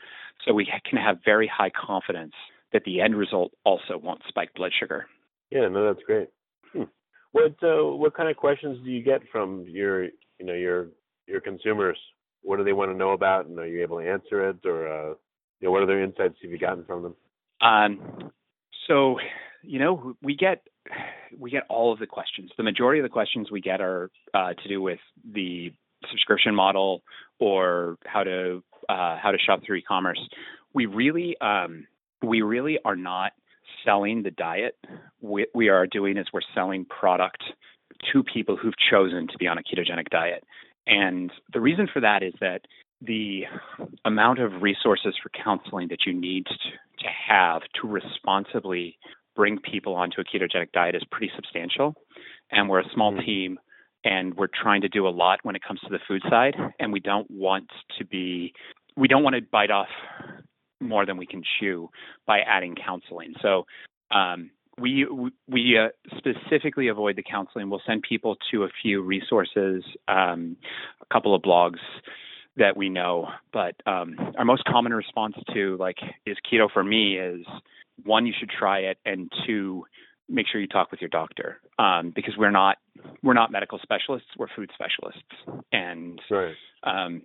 so 0.46 0.54
we 0.54 0.70
can 0.88 0.98
have 0.98 1.18
very 1.24 1.50
high 1.52 1.70
confidence 1.70 2.34
that 2.72 2.82
the 2.84 3.00
end 3.00 3.16
result 3.16 3.50
also 3.64 3.98
won't 4.00 4.22
spike 4.28 4.54
blood 4.54 4.70
sugar. 4.78 5.06
Yeah, 5.50 5.66
no, 5.68 5.92
that's 5.92 6.04
great. 6.06 6.28
Hmm. 6.72 6.84
What 7.32 7.56
uh, 7.62 7.96
what 7.96 8.14
kind 8.14 8.28
of 8.28 8.36
questions 8.36 8.78
do 8.84 8.90
you 8.90 9.02
get 9.02 9.22
from 9.32 9.64
your, 9.66 10.04
you 10.04 10.44
know, 10.44 10.54
your 10.54 10.88
your 11.28 11.40
consumers 11.40 11.98
what 12.42 12.56
do 12.56 12.64
they 12.64 12.72
want 12.72 12.90
to 12.90 12.96
know 12.96 13.10
about, 13.10 13.46
and 13.46 13.58
are 13.58 13.66
you 13.66 13.82
able 13.82 13.98
to 13.98 14.08
answer 14.08 14.48
it, 14.48 14.56
or 14.64 14.88
uh, 14.88 15.08
you 15.60 15.68
know, 15.68 15.70
what 15.70 15.82
other 15.82 16.02
insights 16.02 16.36
have 16.42 16.50
you 16.50 16.58
gotten 16.58 16.84
from 16.84 17.02
them? 17.02 17.14
Um, 17.60 18.30
so, 18.86 19.16
you 19.62 19.78
know, 19.78 20.14
we 20.22 20.36
get 20.36 20.62
we 21.38 21.50
get 21.50 21.64
all 21.68 21.92
of 21.92 21.98
the 21.98 22.06
questions. 22.06 22.50
The 22.56 22.62
majority 22.62 23.00
of 23.00 23.04
the 23.04 23.10
questions 23.10 23.50
we 23.50 23.60
get 23.60 23.80
are 23.80 24.10
uh, 24.32 24.54
to 24.54 24.68
do 24.68 24.80
with 24.80 25.00
the 25.30 25.72
subscription 26.10 26.54
model 26.54 27.02
or 27.38 27.98
how 28.06 28.22
to 28.22 28.62
uh, 28.88 29.18
how 29.20 29.30
to 29.30 29.38
shop 29.38 29.60
through 29.66 29.76
e-commerce. 29.76 30.20
We 30.72 30.86
really 30.86 31.36
um, 31.40 31.86
we 32.22 32.42
really 32.42 32.78
are 32.84 32.96
not 32.96 33.32
selling 33.84 34.22
the 34.22 34.30
diet. 34.30 34.76
What 35.20 35.48
we 35.54 35.68
are 35.68 35.86
doing 35.86 36.16
is 36.16 36.26
we're 36.32 36.40
selling 36.54 36.84
product 36.86 37.42
to 38.12 38.22
people 38.22 38.56
who've 38.56 38.74
chosen 38.90 39.26
to 39.28 39.38
be 39.38 39.48
on 39.48 39.58
a 39.58 39.62
ketogenic 39.62 40.08
diet. 40.10 40.44
And 40.88 41.30
the 41.52 41.60
reason 41.60 41.86
for 41.92 42.00
that 42.00 42.22
is 42.22 42.32
that 42.40 42.62
the 43.00 43.42
amount 44.04 44.40
of 44.40 44.62
resources 44.62 45.14
for 45.22 45.30
counseling 45.30 45.88
that 45.88 46.06
you 46.06 46.12
need 46.12 46.46
to 46.46 47.08
have 47.28 47.62
to 47.80 47.86
responsibly 47.86 48.98
bring 49.36 49.58
people 49.58 49.94
onto 49.94 50.20
a 50.20 50.24
ketogenic 50.24 50.72
diet 50.72 50.96
is 50.96 51.02
pretty 51.10 51.30
substantial. 51.36 51.94
And 52.50 52.68
we're 52.68 52.80
a 52.80 52.90
small 52.94 53.12
mm-hmm. 53.12 53.24
team 53.24 53.58
and 54.04 54.34
we're 54.34 54.48
trying 54.48 54.80
to 54.80 54.88
do 54.88 55.06
a 55.06 55.10
lot 55.10 55.40
when 55.42 55.54
it 55.54 55.62
comes 55.62 55.80
to 55.80 55.90
the 55.90 56.00
food 56.08 56.22
side. 56.28 56.56
And 56.80 56.92
we 56.92 57.00
don't 57.00 57.30
want 57.30 57.70
to 57.98 58.04
be, 58.04 58.54
we 58.96 59.06
don't 59.06 59.22
want 59.22 59.36
to 59.36 59.42
bite 59.42 59.70
off 59.70 59.88
more 60.80 61.04
than 61.04 61.16
we 61.18 61.26
can 61.26 61.42
chew 61.60 61.90
by 62.26 62.40
adding 62.40 62.74
counseling. 62.74 63.34
So, 63.42 63.66
um, 64.10 64.50
we 64.80 65.06
we 65.48 65.78
uh, 65.78 65.88
specifically 66.16 66.88
avoid 66.88 67.16
the 67.16 67.22
counseling. 67.22 67.70
We'll 67.70 67.82
send 67.86 68.02
people 68.02 68.36
to 68.52 68.64
a 68.64 68.68
few 68.82 69.02
resources, 69.02 69.84
um, 70.06 70.56
a 71.00 71.12
couple 71.12 71.34
of 71.34 71.42
blogs 71.42 71.78
that 72.56 72.76
we 72.76 72.88
know. 72.88 73.28
But 73.52 73.76
um, 73.86 74.16
our 74.36 74.44
most 74.44 74.64
common 74.64 74.92
response 74.92 75.34
to 75.54 75.76
like 75.78 75.98
is 76.26 76.36
keto 76.50 76.68
for 76.72 76.84
me 76.84 77.18
is 77.18 77.46
one, 78.04 78.26
you 78.26 78.32
should 78.38 78.50
try 78.50 78.80
it, 78.80 78.98
and 79.04 79.30
two, 79.46 79.84
make 80.28 80.46
sure 80.50 80.60
you 80.60 80.68
talk 80.68 80.90
with 80.90 81.00
your 81.00 81.10
doctor 81.10 81.58
um, 81.78 82.12
because 82.14 82.34
we're 82.36 82.50
not 82.50 82.76
we're 83.22 83.34
not 83.34 83.50
medical 83.50 83.78
specialists, 83.82 84.28
we're 84.36 84.48
food 84.54 84.70
specialists, 84.74 85.64
and 85.72 86.20
right. 86.30 86.54
um, 86.84 87.22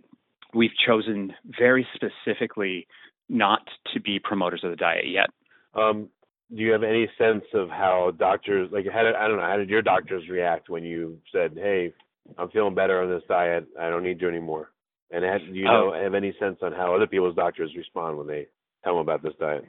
we've 0.53 0.75
chosen 0.85 1.33
very 1.45 1.87
specifically 1.93 2.87
not 3.29 3.61
to 3.93 3.99
be 3.99 4.19
promoters 4.19 4.61
of 4.63 4.69
the 4.69 4.75
diet 4.75 5.07
yet. 5.07 5.29
Um, 5.75 6.09
do 6.55 6.61
you 6.61 6.71
have 6.71 6.83
any 6.83 7.09
sense 7.17 7.43
of 7.53 7.69
how 7.69 8.11
doctors 8.17 8.69
like 8.71 8.85
how 8.91 9.03
did, 9.03 9.15
I 9.15 9.27
don't 9.27 9.37
know 9.37 9.43
how 9.43 9.57
did 9.57 9.69
your 9.69 9.81
doctors 9.81 10.23
react 10.29 10.69
when 10.69 10.83
you 10.83 11.17
said, 11.31 11.53
"Hey, 11.55 11.93
I'm 12.37 12.49
feeling 12.49 12.75
better 12.75 13.01
on 13.01 13.09
this 13.09 13.23
diet. 13.27 13.67
I 13.79 13.89
don't 13.89 14.03
need 14.03 14.21
you 14.21 14.29
anymore." 14.29 14.71
And 15.11 15.23
have, 15.23 15.41
do 15.41 15.53
you 15.53 15.65
know 15.65 15.93
have 15.93 16.13
any 16.13 16.35
sense 16.39 16.57
on 16.61 16.71
how 16.71 16.95
other 16.95 17.07
people's 17.07 17.35
doctors 17.35 17.71
respond 17.75 18.17
when 18.17 18.27
they 18.27 18.47
tell 18.83 18.93
them 18.93 19.01
about 19.01 19.23
this 19.23 19.33
diet? 19.39 19.65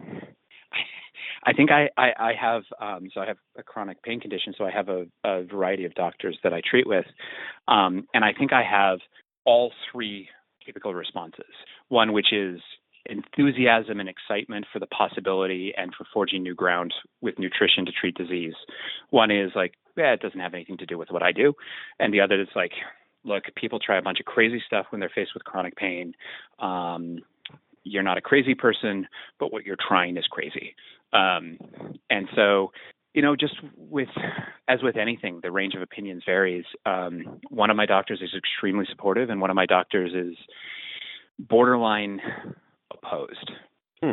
I 1.47 1.53
think 1.53 1.71
I, 1.71 1.91
I, 1.97 2.13
I 2.19 2.33
have 2.41 2.63
um, 2.81 3.09
so 3.13 3.21
I 3.21 3.27
have 3.27 3.37
a 3.59 3.63
chronic 3.63 4.03
pain 4.03 4.21
condition, 4.21 4.55
so 4.57 4.65
I 4.65 4.71
have 4.71 4.89
a, 4.89 5.07
a 5.25 5.45
variety 5.45 5.85
of 5.85 5.95
doctors 5.95 6.39
that 6.43 6.55
I 6.55 6.63
treat 6.69 6.87
with, 6.87 7.05
um, 7.69 8.09
and 8.15 8.25
I 8.25 8.33
think 8.33 8.53
I 8.53 8.63
have 8.63 9.01
all 9.45 9.73
three 9.93 10.29
typical 10.65 10.95
responses. 10.95 11.45
One 11.89 12.13
which 12.13 12.33
is 12.33 12.61
enthusiasm 13.07 14.01
and 14.01 14.09
excitement 14.09 14.67
for 14.73 14.79
the 14.79 14.87
possibility 14.87 15.73
and 15.77 15.93
for 15.95 16.05
forging 16.13 16.43
new 16.43 16.55
ground 16.55 16.95
with 17.21 17.39
nutrition 17.39 17.85
to 17.87 17.93
treat 17.93 18.17
disease. 18.17 18.55
One 19.11 19.31
is 19.31 19.53
like, 19.55 19.75
yeah, 19.97 20.13
it 20.13 20.21
doesn't 20.21 20.41
have 20.41 20.55
anything 20.55 20.79
to 20.79 20.87
do 20.87 20.99
with 20.99 21.11
what 21.11 21.23
I 21.23 21.33
do, 21.33 21.55
and 21.99 22.13
the 22.13 22.21
other 22.21 22.41
is 22.41 22.49
like, 22.57 22.73
look, 23.25 23.45
people 23.57 23.79
try 23.79 23.99
a 23.99 24.03
bunch 24.03 24.21
of 24.21 24.27
crazy 24.27 24.63
stuff 24.67 24.87
when 24.91 25.01
they're 25.01 25.13
faced 25.15 25.33
with 25.35 25.45
chronic 25.45 25.77
pain. 25.77 26.15
Um, 26.59 27.21
you're 27.85 28.03
not 28.03 28.19
a 28.19 28.23
crazy 28.23 28.55
person, 28.55 29.07
but 29.39 29.53
what 29.53 29.65
you're 29.65 29.77
trying 29.77 30.17
is 30.17 30.27
crazy. 30.31 30.75
Um, 31.13 31.59
and 32.11 32.29
so, 32.35 32.73
you 33.13 33.23
know, 33.23 33.37
just 33.37 33.55
with 33.77 34.09
as 34.69 34.83
with 34.83 34.97
anything, 34.97 35.41
the 35.43 35.53
range 35.53 35.75
of 35.75 35.83
opinions 35.83 36.23
varies. 36.27 36.65
Um, 36.85 37.41
one 37.51 37.71
of 37.71 37.77
my 37.77 37.87
doctors 37.87 38.21
is 38.23 38.31
extremely 38.37 38.87
supportive, 38.91 39.31
and 39.31 39.41
one 39.41 39.51
of 39.51 39.57
my 39.57 39.67
doctors 39.67 40.13
is 40.15 40.37
borderline 41.39 42.21
opposed. 42.95 43.51
Hmm. 44.03 44.13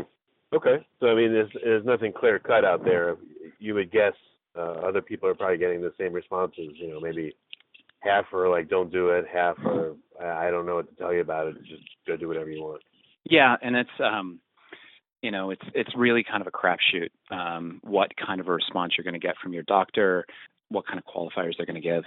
Okay, 0.54 0.86
so 1.00 1.08
I 1.08 1.16
mean, 1.16 1.32
there's, 1.32 1.52
there's 1.64 1.86
nothing 1.86 2.12
clear 2.12 2.38
cut 2.38 2.66
out 2.66 2.84
there. 2.84 3.16
You 3.60 3.74
would 3.76 3.92
guess 3.92 4.14
uh, 4.58 4.74
other 4.86 5.02
people 5.02 5.30
are 5.30 5.36
probably 5.36 5.58
getting 5.58 5.82
the 5.82 5.94
same 5.98 6.14
responses. 6.14 6.74
You 6.76 6.90
know, 6.90 7.00
maybe 7.00 7.36
half 8.00 8.26
are 8.34 8.50
like, 8.50 8.70
"Don't 8.70 8.92
do 8.92 9.10
it," 9.10 9.26
half 9.32 9.58
are, 9.60 9.94
"I 10.22 10.52
don't 10.52 10.66
know 10.66 10.76
what 10.76 10.90
to 10.90 10.96
tell 10.96 11.14
you 11.14 11.22
about 11.22 11.48
it. 11.48 11.56
Just 11.64 11.84
go 12.06 12.18
do 12.18 12.28
whatever 12.28 12.50
you 12.50 12.62
want." 12.62 12.82
Yeah, 13.24 13.56
and 13.62 13.76
it's 13.78 13.90
um, 14.00 14.40
you 15.22 15.32
know, 15.32 15.52
it's 15.52 15.66
it's 15.74 15.96
really 15.96 16.24
kind 16.24 16.42
of 16.42 16.48
a 16.48 16.52
crapshoot. 16.52 17.10
Um, 17.30 17.80
what 17.84 18.12
kind 18.18 18.42
of 18.42 18.48
a 18.48 18.52
response 18.52 18.94
you're 18.98 19.04
going 19.04 19.20
to 19.20 19.26
get 19.26 19.36
from 19.42 19.54
your 19.54 19.64
doctor, 19.64 20.26
what 20.70 20.88
kind 20.88 21.00
of 21.00 21.06
qualifiers 21.06 21.54
they're 21.58 21.66
going 21.66 21.82
to 21.82 21.88
give. 21.88 22.04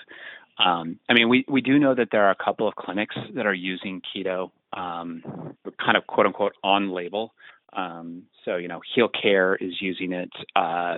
Um, 0.58 0.98
I 1.08 1.14
mean, 1.14 1.28
we 1.28 1.44
we 1.48 1.60
do 1.60 1.78
know 1.78 1.94
that 1.94 2.08
there 2.10 2.24
are 2.24 2.30
a 2.30 2.44
couple 2.44 2.68
of 2.68 2.74
clinics 2.74 3.16
that 3.34 3.46
are 3.46 3.54
using 3.54 4.02
keto, 4.14 4.50
um, 4.76 5.22
kind 5.84 5.96
of 5.96 6.06
quote 6.06 6.26
unquote 6.26 6.52
on 6.62 6.90
label. 6.90 7.32
Um, 7.72 8.24
so 8.44 8.56
you 8.56 8.68
know, 8.68 8.80
Heal 8.94 9.08
Care 9.08 9.56
is 9.56 9.74
using 9.80 10.12
it. 10.12 10.30
Uh, 10.54 10.96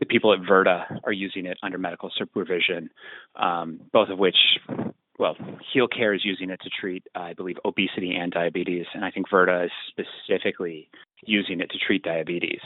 the 0.00 0.06
people 0.06 0.32
at 0.32 0.40
Virta 0.40 1.00
are 1.04 1.12
using 1.12 1.46
it 1.46 1.58
under 1.62 1.76
medical 1.76 2.10
supervision, 2.16 2.90
um, 3.34 3.80
both 3.92 4.10
of 4.10 4.18
which 4.18 4.36
well, 5.18 5.36
Heal 5.72 5.88
Care 5.88 6.14
is 6.14 6.24
using 6.24 6.50
it 6.50 6.60
to 6.62 6.70
treat, 6.70 7.02
uh, 7.16 7.20
I 7.20 7.34
believe, 7.34 7.56
obesity 7.64 8.14
and 8.14 8.30
diabetes, 8.30 8.86
and 8.94 9.04
I 9.04 9.10
think 9.10 9.28
Virta 9.28 9.66
is 9.66 9.72
specifically 9.88 10.88
using 11.24 11.60
it 11.60 11.70
to 11.70 11.78
treat 11.78 12.04
diabetes. 12.04 12.60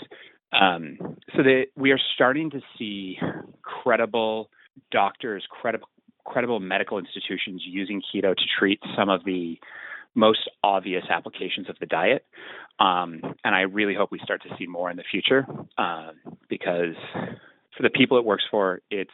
Um, 0.53 0.99
so 1.35 1.43
that 1.43 1.69
we 1.77 1.93
are 1.93 2.01
starting 2.15 2.51
to 2.51 2.61
see 2.79 3.19
credible 3.63 4.51
doctors, 4.91 5.45
credible 5.51 5.89
credible 6.25 6.61
medical 6.61 6.99
institutions 6.99 7.63
using 7.67 8.01
keto 8.01 8.37
to 8.37 8.45
treat 8.59 8.79
some 8.97 9.09
of 9.09 9.25
the 9.25 9.59
most 10.15 10.49
obvious 10.63 11.05
applications 11.11 11.69
of 11.69 11.77
the 11.81 11.87
diet. 11.87 12.25
Um, 12.79 13.21
and 13.45 13.55
I 13.55 13.63
really 13.63 13.95
hope 13.95 14.11
we 14.11 14.21
start 14.23 14.43
to 14.43 14.49
see 14.59 14.67
more 14.67 14.91
in 14.91 14.97
the 14.97 15.05
future 15.11 15.47
uh, 15.79 16.11
because 16.49 16.95
for 17.77 17.83
the 17.83 17.91
people 17.91 18.19
it 18.19 18.25
works 18.25 18.45
for, 18.51 18.81
it's 18.91 19.11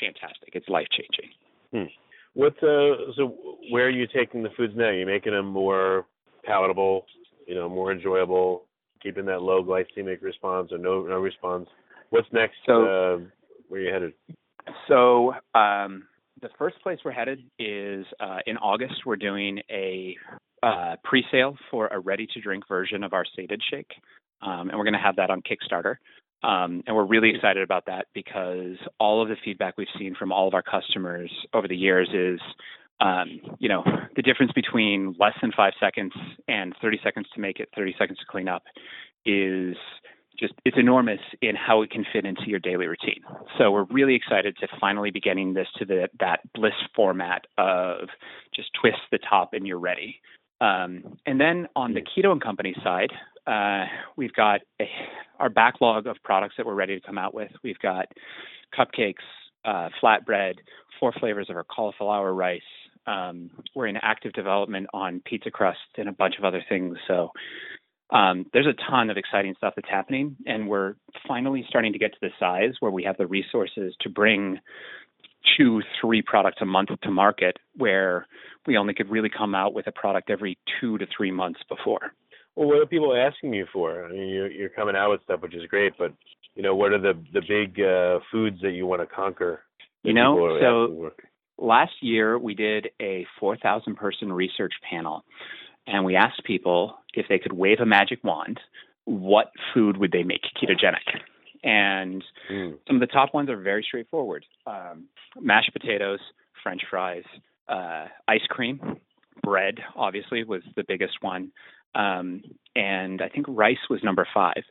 fantastic. 0.00 0.50
It's 0.54 0.68
life 0.68 0.86
changing. 0.90 1.30
Hmm. 1.72 1.90
What 2.34 2.54
uh, 2.62 3.12
so 3.16 3.36
where 3.70 3.86
are 3.86 3.90
you 3.90 4.06
taking 4.08 4.42
the 4.42 4.48
foods 4.56 4.72
now? 4.76 4.90
You're 4.90 5.06
making 5.06 5.32
them 5.32 5.46
more 5.46 6.06
palatable, 6.44 7.06
you 7.46 7.54
know, 7.54 7.68
more 7.68 7.92
enjoyable, 7.92 8.64
keeping 9.00 9.24
that 9.26 9.42
low 9.42 9.62
glycemic 9.62 10.20
response 10.20 10.72
or 10.72 10.78
no 10.78 11.02
no 11.02 11.20
response. 11.20 11.68
What's 12.10 12.26
next? 12.32 12.56
So, 12.66 12.82
uh, 12.82 13.18
where 13.68 13.80
are 13.80 13.84
you 13.84 13.92
headed? 13.92 14.12
So 14.88 15.34
um, 15.54 16.04
the 16.44 16.50
first 16.58 16.78
place 16.82 16.98
we're 17.02 17.10
headed 17.10 17.42
is 17.58 18.04
uh, 18.20 18.38
in 18.46 18.58
August. 18.58 19.06
We're 19.06 19.16
doing 19.16 19.60
a 19.70 20.14
uh, 20.62 20.96
pre-sale 21.02 21.56
for 21.70 21.86
a 21.86 21.98
ready-to-drink 21.98 22.68
version 22.68 23.02
of 23.02 23.14
our 23.14 23.24
Sated 23.34 23.62
Shake, 23.70 23.90
um, 24.42 24.68
and 24.68 24.76
we're 24.76 24.84
going 24.84 24.92
to 24.92 25.00
have 25.00 25.16
that 25.16 25.30
on 25.30 25.40
Kickstarter. 25.40 25.96
Um, 26.46 26.82
and 26.86 26.94
we're 26.94 27.06
really 27.06 27.30
excited 27.34 27.62
about 27.62 27.86
that 27.86 28.08
because 28.12 28.76
all 29.00 29.22
of 29.22 29.28
the 29.28 29.36
feedback 29.42 29.78
we've 29.78 29.88
seen 29.98 30.14
from 30.14 30.32
all 30.32 30.46
of 30.46 30.52
our 30.52 30.62
customers 30.62 31.32
over 31.54 31.66
the 31.66 31.76
years 31.76 32.10
is, 32.12 32.38
um, 33.00 33.40
you 33.58 33.70
know, 33.70 33.82
the 34.14 34.20
difference 34.20 34.52
between 34.52 35.16
less 35.18 35.32
than 35.40 35.50
five 35.50 35.72
seconds 35.80 36.12
and 36.46 36.74
30 36.82 37.00
seconds 37.02 37.26
to 37.34 37.40
make 37.40 37.58
it, 37.58 37.70
30 37.74 37.94
seconds 37.98 38.18
to 38.18 38.26
clean 38.28 38.48
up 38.48 38.64
is 39.24 39.76
just 40.38 40.54
it's 40.64 40.76
enormous 40.76 41.20
in 41.42 41.56
how 41.56 41.82
it 41.82 41.90
can 41.90 42.04
fit 42.12 42.24
into 42.24 42.42
your 42.46 42.60
daily 42.60 42.86
routine. 42.86 43.22
So 43.58 43.70
we're 43.70 43.84
really 43.84 44.14
excited 44.14 44.56
to 44.58 44.68
finally 44.80 45.10
be 45.10 45.20
getting 45.20 45.54
this 45.54 45.68
to 45.78 45.84
the 45.84 46.08
that 46.20 46.40
bliss 46.54 46.74
format 46.94 47.46
of 47.58 48.08
just 48.54 48.70
twist 48.80 48.98
the 49.10 49.18
top 49.18 49.52
and 49.52 49.66
you're 49.66 49.78
ready. 49.78 50.20
Um, 50.60 51.18
and 51.26 51.40
then 51.40 51.68
on 51.76 51.94
the 51.94 52.00
keto 52.00 52.32
and 52.32 52.42
company 52.42 52.74
side, 52.82 53.10
uh, 53.46 53.84
we've 54.16 54.32
got 54.32 54.60
a, 54.80 54.88
our 55.38 55.50
backlog 55.50 56.06
of 56.06 56.16
products 56.24 56.54
that 56.56 56.66
we're 56.66 56.74
ready 56.74 56.98
to 56.98 57.06
come 57.06 57.18
out 57.18 57.34
with. 57.34 57.50
We've 57.62 57.78
got 57.80 58.06
cupcakes, 58.76 59.14
uh, 59.64 59.90
flatbread, 60.02 60.54
four 60.98 61.12
flavors 61.12 61.50
of 61.50 61.56
our 61.56 61.64
cauliflower 61.64 62.32
rice. 62.32 62.62
Um, 63.06 63.50
we're 63.74 63.88
in 63.88 63.98
active 63.98 64.32
development 64.32 64.86
on 64.94 65.20
pizza 65.26 65.50
crust 65.50 65.78
and 65.98 66.08
a 66.08 66.12
bunch 66.12 66.36
of 66.38 66.44
other 66.44 66.64
things. 66.68 66.96
So 67.06 67.30
um, 68.10 68.46
there's 68.52 68.66
a 68.66 68.90
ton 68.90 69.10
of 69.10 69.16
exciting 69.16 69.54
stuff 69.56 69.74
that's 69.76 69.88
happening, 69.88 70.36
and 70.46 70.68
we're 70.68 70.94
finally 71.26 71.64
starting 71.68 71.92
to 71.92 71.98
get 71.98 72.12
to 72.12 72.18
the 72.20 72.30
size 72.38 72.74
where 72.80 72.92
we 72.92 73.04
have 73.04 73.16
the 73.16 73.26
resources 73.26 73.94
to 74.00 74.08
bring 74.08 74.58
two, 75.56 75.82
three 76.00 76.22
products 76.22 76.58
a 76.60 76.64
month 76.64 76.90
to 77.02 77.10
market, 77.10 77.56
where 77.76 78.26
we 78.66 78.76
only 78.76 78.94
could 78.94 79.10
really 79.10 79.30
come 79.30 79.54
out 79.54 79.74
with 79.74 79.86
a 79.86 79.92
product 79.92 80.30
every 80.30 80.58
two 80.80 80.98
to 80.98 81.06
three 81.16 81.30
months 81.30 81.60
before. 81.68 82.12
Well, 82.56 82.68
what 82.68 82.78
are 82.78 82.86
people 82.86 83.16
asking 83.16 83.52
you 83.54 83.66
for? 83.72 84.04
I 84.04 84.12
mean, 84.12 84.28
you're, 84.28 84.50
you're 84.50 84.68
coming 84.68 84.94
out 84.94 85.10
with 85.10 85.22
stuff, 85.24 85.40
which 85.40 85.54
is 85.54 85.66
great, 85.68 85.94
but 85.98 86.12
you 86.54 86.62
know, 86.62 86.74
what 86.74 86.92
are 86.92 87.00
the 87.00 87.14
the 87.32 87.40
big 87.40 87.80
uh, 87.80 88.20
foods 88.30 88.60
that 88.62 88.72
you 88.72 88.86
want 88.86 89.02
to 89.02 89.06
conquer? 89.06 89.62
You 90.02 90.12
know, 90.12 90.58
so 90.60 91.10
last 91.58 91.92
year 92.00 92.38
we 92.38 92.54
did 92.54 92.88
a 93.00 93.26
4,000 93.40 93.96
person 93.96 94.32
research 94.32 94.74
panel, 94.88 95.24
and 95.86 96.04
we 96.04 96.14
asked 96.14 96.44
people 96.44 96.96
if 97.16 97.26
they 97.28 97.38
could 97.38 97.52
wave 97.52 97.78
a 97.80 97.86
magic 97.86 98.22
wand, 98.24 98.60
what 99.04 99.50
food 99.72 99.96
would 99.98 100.12
they 100.12 100.22
make 100.22 100.42
ketogenic? 100.56 101.20
And 101.62 102.22
mm. 102.50 102.78
some 102.86 102.96
of 102.96 103.00
the 103.00 103.06
top 103.06 103.32
ones 103.34 103.48
are 103.48 103.60
very 103.60 103.84
straightforward: 103.86 104.44
um, 104.66 105.04
mashed 105.40 105.72
potatoes, 105.72 106.20
French 106.62 106.82
fries, 106.90 107.24
uh, 107.68 108.06
ice 108.28 108.46
cream, 108.48 108.98
bread. 109.42 109.78
Obviously, 109.96 110.44
was 110.44 110.62
the 110.76 110.84
biggest 110.86 111.22
one, 111.22 111.52
um, 111.94 112.42
and 112.76 113.22
I 113.22 113.28
think 113.28 113.46
rice 113.48 113.88
was 113.88 114.02
number 114.02 114.26
five. 114.34 114.62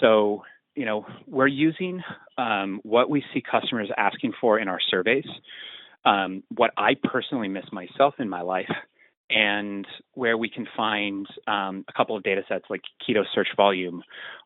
So 0.00 0.42
you 0.76 0.84
know, 0.84 1.06
we're 1.26 1.46
using 1.46 2.02
um, 2.38 2.80
what 2.84 3.10
we 3.10 3.24
see 3.32 3.42
customers 3.42 3.90
asking 3.96 4.34
for 4.40 4.58
in 4.58 4.68
our 4.68 4.78
surveys, 4.90 5.26
um, 6.04 6.42
what 6.54 6.70
I 6.76 6.94
personally 7.02 7.48
miss 7.48 7.64
myself 7.72 8.14
in 8.18 8.28
my 8.28 8.42
life, 8.42 8.70
and 9.30 9.86
where 10.14 10.36
we 10.36 10.48
can 10.48 10.66
find 10.76 11.26
um, 11.46 11.84
a 11.88 11.92
couple 11.92 12.16
of 12.16 12.22
data 12.22 12.42
sets 12.48 12.64
like 12.70 12.82
keto 13.06 13.24
search 13.34 13.48
volume 13.56 14.02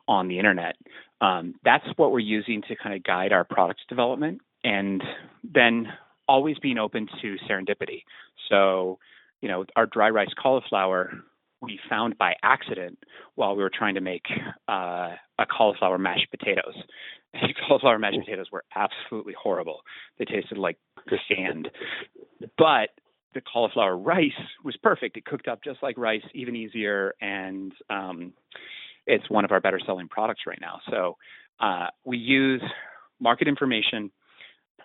on 0.07 0.27
the 0.27 0.37
internet. 0.37 0.75
Um, 1.21 1.55
that's 1.63 1.85
what 1.97 2.11
we're 2.11 2.19
using 2.19 2.63
to 2.67 2.75
kind 2.75 2.95
of 2.95 3.03
guide 3.03 3.31
our 3.31 3.43
product 3.43 3.81
development, 3.89 4.41
and 4.63 5.03
then 5.43 5.87
always 6.27 6.57
being 6.59 6.77
open 6.77 7.07
to 7.21 7.35
serendipity. 7.49 8.03
So, 8.49 8.99
you 9.41 9.49
know, 9.49 9.65
our 9.75 9.85
dry 9.85 10.09
rice 10.09 10.33
cauliflower 10.41 11.11
we 11.61 11.79
found 11.89 12.17
by 12.17 12.33
accident 12.43 12.97
while 13.35 13.55
we 13.55 13.63
were 13.63 13.71
trying 13.71 13.95
to 13.95 14.01
make 14.01 14.25
uh, 14.67 15.11
a 15.39 15.45
cauliflower 15.45 15.97
mashed 15.97 16.27
potatoes. 16.31 16.75
And 17.33 17.53
cauliflower 17.65 17.97
mashed 17.97 18.19
potatoes 18.19 18.47
were 18.51 18.65
absolutely 18.75 19.35
horrible. 19.41 19.83
They 20.19 20.25
tasted 20.25 20.57
like 20.57 20.77
sand. 21.29 21.69
But 22.57 22.89
the 23.33 23.41
cauliflower 23.41 23.97
rice 23.97 24.31
was 24.63 24.75
perfect. 24.77 25.17
It 25.17 25.25
cooked 25.25 25.47
up 25.47 25.63
just 25.63 25.81
like 25.81 25.97
rice, 25.97 26.23
even 26.33 26.55
easier, 26.55 27.13
and 27.21 27.71
um, 27.89 28.33
it's 29.07 29.29
one 29.29 29.45
of 29.45 29.51
our 29.51 29.61
better 29.61 29.79
selling 29.85 30.07
products 30.07 30.41
right 30.45 30.59
now. 30.61 30.79
So 30.89 31.17
uh, 31.59 31.87
we 32.05 32.17
use 32.17 32.61
market 33.19 33.47
information, 33.47 34.11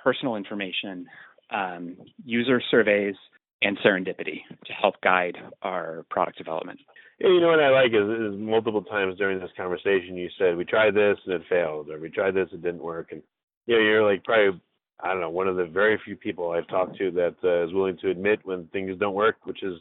personal 0.02 0.36
information, 0.36 1.06
um, 1.50 1.96
user 2.24 2.62
surveys, 2.70 3.14
and 3.62 3.78
serendipity 3.78 4.40
to 4.66 4.72
help 4.72 5.00
guide 5.00 5.36
our 5.62 6.04
product 6.10 6.38
development. 6.38 6.78
Yeah, 7.18 7.28
you 7.28 7.40
know 7.40 7.48
what 7.48 7.60
I 7.60 7.70
like 7.70 7.92
is, 7.92 8.34
is 8.34 8.38
multiple 8.38 8.82
times 8.82 9.16
during 9.16 9.40
this 9.40 9.50
conversation 9.56 10.16
you 10.16 10.28
said 10.38 10.56
we 10.56 10.66
tried 10.66 10.94
this 10.94 11.16
and 11.24 11.34
it 11.34 11.42
failed, 11.48 11.88
or 11.88 11.98
we 11.98 12.10
tried 12.10 12.34
this 12.34 12.48
and 12.52 12.62
it 12.62 12.66
didn't 12.66 12.82
work, 12.82 13.08
and 13.12 13.22
you 13.66 13.74
know 13.74 13.80
you're 13.80 14.08
like 14.08 14.22
probably 14.24 14.60
I 15.00 15.08
don't 15.08 15.20
know 15.20 15.30
one 15.30 15.48
of 15.48 15.56
the 15.56 15.66
very 15.66 16.00
few 16.04 16.16
people 16.16 16.50
I've 16.50 16.68
talked 16.68 16.96
to 16.98 17.10
that 17.12 17.36
uh, 17.44 17.64
is 17.66 17.72
willing 17.72 17.98
to 17.98 18.10
admit 18.10 18.40
when 18.44 18.66
things 18.68 18.98
don't 18.98 19.14
work, 19.14 19.36
which 19.44 19.62
is 19.62 19.74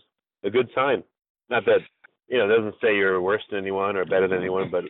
a 0.44 0.50
good 0.50 0.70
sign. 0.76 1.04
Not 1.50 1.66
that 1.66 1.80
you 2.28 2.38
know 2.38 2.46
it 2.46 2.58
doesn't 2.58 2.76
say 2.82 2.96
you're 2.96 3.22
worse 3.22 3.44
than 3.50 3.60
anyone 3.60 3.96
or 3.96 4.06
better 4.06 4.28
than 4.28 4.40
anyone, 4.40 4.70
but 4.70 4.84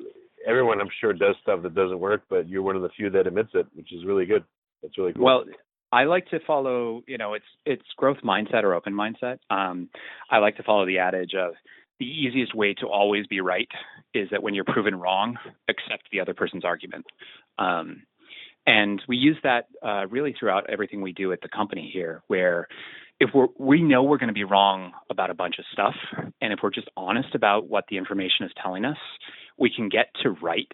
everyone 0.47 0.81
I'm 0.81 0.89
sure 0.99 1.13
does 1.13 1.35
stuff 1.41 1.61
that 1.63 1.75
doesn't 1.75 1.99
work, 1.99 2.23
but 2.29 2.47
you're 2.47 2.61
one 2.61 2.75
of 2.75 2.81
the 2.81 2.89
few 2.89 3.09
that 3.11 3.27
admits 3.27 3.51
it, 3.53 3.67
which 3.73 3.93
is 3.93 4.05
really 4.05 4.25
good. 4.25 4.43
That's 4.81 4.97
really 4.97 5.13
cool. 5.13 5.25
Well, 5.25 5.43
I 5.91 6.05
like 6.05 6.27
to 6.27 6.39
follow, 6.45 7.03
you 7.07 7.17
know, 7.17 7.33
it's 7.33 7.45
it's 7.65 7.83
growth 7.97 8.17
mindset 8.23 8.63
or 8.63 8.73
open 8.73 8.93
mindset. 8.93 9.39
Um, 9.49 9.89
I 10.29 10.39
like 10.39 10.57
to 10.57 10.63
follow 10.63 10.85
the 10.85 10.99
adage 10.99 11.33
of 11.35 11.53
the 11.99 12.05
easiest 12.05 12.53
way 12.53 12.73
to 12.73 12.87
always 12.87 13.25
be 13.27 13.39
right 13.39 13.69
is 14.13 14.27
that 14.31 14.43
when 14.43 14.53
you're 14.53 14.65
proven 14.65 14.95
wrong, 14.95 15.37
accept 15.69 16.03
the 16.11 16.19
other 16.19 16.33
person's 16.33 16.65
argument. 16.65 17.05
Um, 17.57 18.03
and 18.67 19.01
we 19.07 19.17
use 19.17 19.37
that 19.43 19.67
uh, 19.85 20.07
really 20.07 20.35
throughout 20.37 20.69
everything 20.69 21.01
we 21.01 21.13
do 21.13 21.31
at 21.31 21.41
the 21.41 21.49
company 21.49 21.89
here, 21.93 22.23
where 22.27 22.67
if 23.19 23.29
we're, 23.33 23.47
we 23.57 23.81
know 23.81 24.03
we're 24.03 24.17
going 24.17 24.27
to 24.27 24.33
be 24.33 24.43
wrong 24.43 24.91
about 25.09 25.29
a 25.29 25.33
bunch 25.33 25.55
of 25.59 25.65
stuff, 25.71 25.95
and 26.41 26.51
if 26.51 26.59
we're 26.61 26.71
just 26.71 26.89
honest 26.97 27.33
about 27.33 27.69
what 27.69 27.85
the 27.89 27.97
information 27.97 28.45
is 28.45 28.51
telling 28.61 28.85
us, 28.85 28.97
we 29.57 29.71
can 29.73 29.87
get 29.87 30.07
to 30.23 30.31
right 30.31 30.67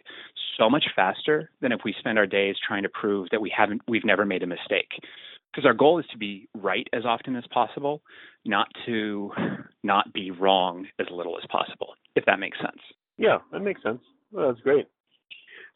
so 0.57 0.69
much 0.69 0.85
faster 0.95 1.51
than 1.61 1.71
if 1.71 1.81
we 1.85 1.93
spend 1.99 2.17
our 2.17 2.25
days 2.25 2.55
trying 2.65 2.83
to 2.83 2.89
prove 2.89 3.27
that 3.31 3.41
we 3.41 3.53
haven't 3.55 3.81
we've 3.87 4.05
never 4.05 4.25
made 4.25 4.43
a 4.43 4.47
mistake. 4.47 4.89
Because 5.51 5.65
our 5.65 5.73
goal 5.73 5.99
is 5.99 6.05
to 6.11 6.17
be 6.17 6.47
right 6.55 6.87
as 6.93 7.05
often 7.05 7.35
as 7.35 7.43
possible 7.51 8.01
not 8.45 8.67
to 8.85 9.31
not 9.83 10.11
be 10.13 10.31
wrong 10.31 10.87
as 10.99 11.07
little 11.11 11.37
as 11.37 11.45
possible 11.51 11.93
if 12.15 12.25
that 12.25 12.39
makes 12.39 12.57
sense. 12.57 12.81
Yeah 13.17 13.39
that 13.51 13.59
makes 13.59 13.83
sense. 13.83 14.01
Well, 14.31 14.47
that's 14.47 14.61
great 14.61 14.87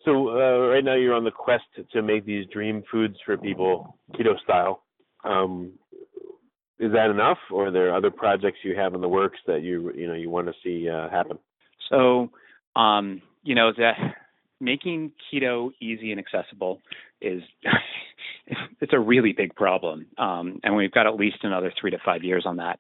so 0.06 0.30
uh, 0.30 0.68
right 0.68 0.84
now 0.84 0.96
you're 0.96 1.14
on 1.14 1.24
the 1.24 1.32
quest 1.32 1.64
to 1.92 2.02
make 2.02 2.26
these 2.26 2.46
dream 2.54 2.84
foods 2.92 3.16
for 3.26 3.38
people 3.38 3.98
keto 4.14 4.40
style. 4.44 4.84
Um, 5.24 5.74
is 6.80 6.92
that 6.92 7.10
enough 7.10 7.38
or 7.52 7.68
are 7.68 7.72
there 7.72 7.96
other 7.96 8.12
projects 8.12 8.60
you 8.64 8.76
have 8.76 8.94
in 8.94 9.02
the 9.02 9.10
works 9.10 9.40
that 9.48 9.64
you 9.64 9.92
you 9.96 10.08
know 10.08 10.14
you 10.14 10.30
want 10.30 10.48
to 10.48 10.54
see 10.64 10.90
uh, 10.90 11.10
happen? 11.10 11.40
So 11.90 12.30
um, 12.76 13.22
you 13.44 13.56
know 13.56 13.72
that 13.78 13.96
making 14.60 15.12
keto 15.34 15.72
easy 15.82 16.12
and 16.12 16.20
accessible 16.20 16.82
is 17.22 17.42
it's 18.82 18.94
a 18.94 19.00
really 19.00 19.34
big 19.34 19.56
problem, 19.56 20.08
um, 20.18 20.60
and 20.64 20.76
we've 20.76 20.92
got 20.92 21.08
at 21.08 21.16
least 21.16 21.38
another 21.44 21.74
three 21.80 21.92
to 21.92 21.98
five 22.06 22.24
years 22.24 22.44
on 22.46 22.58
that. 22.58 22.80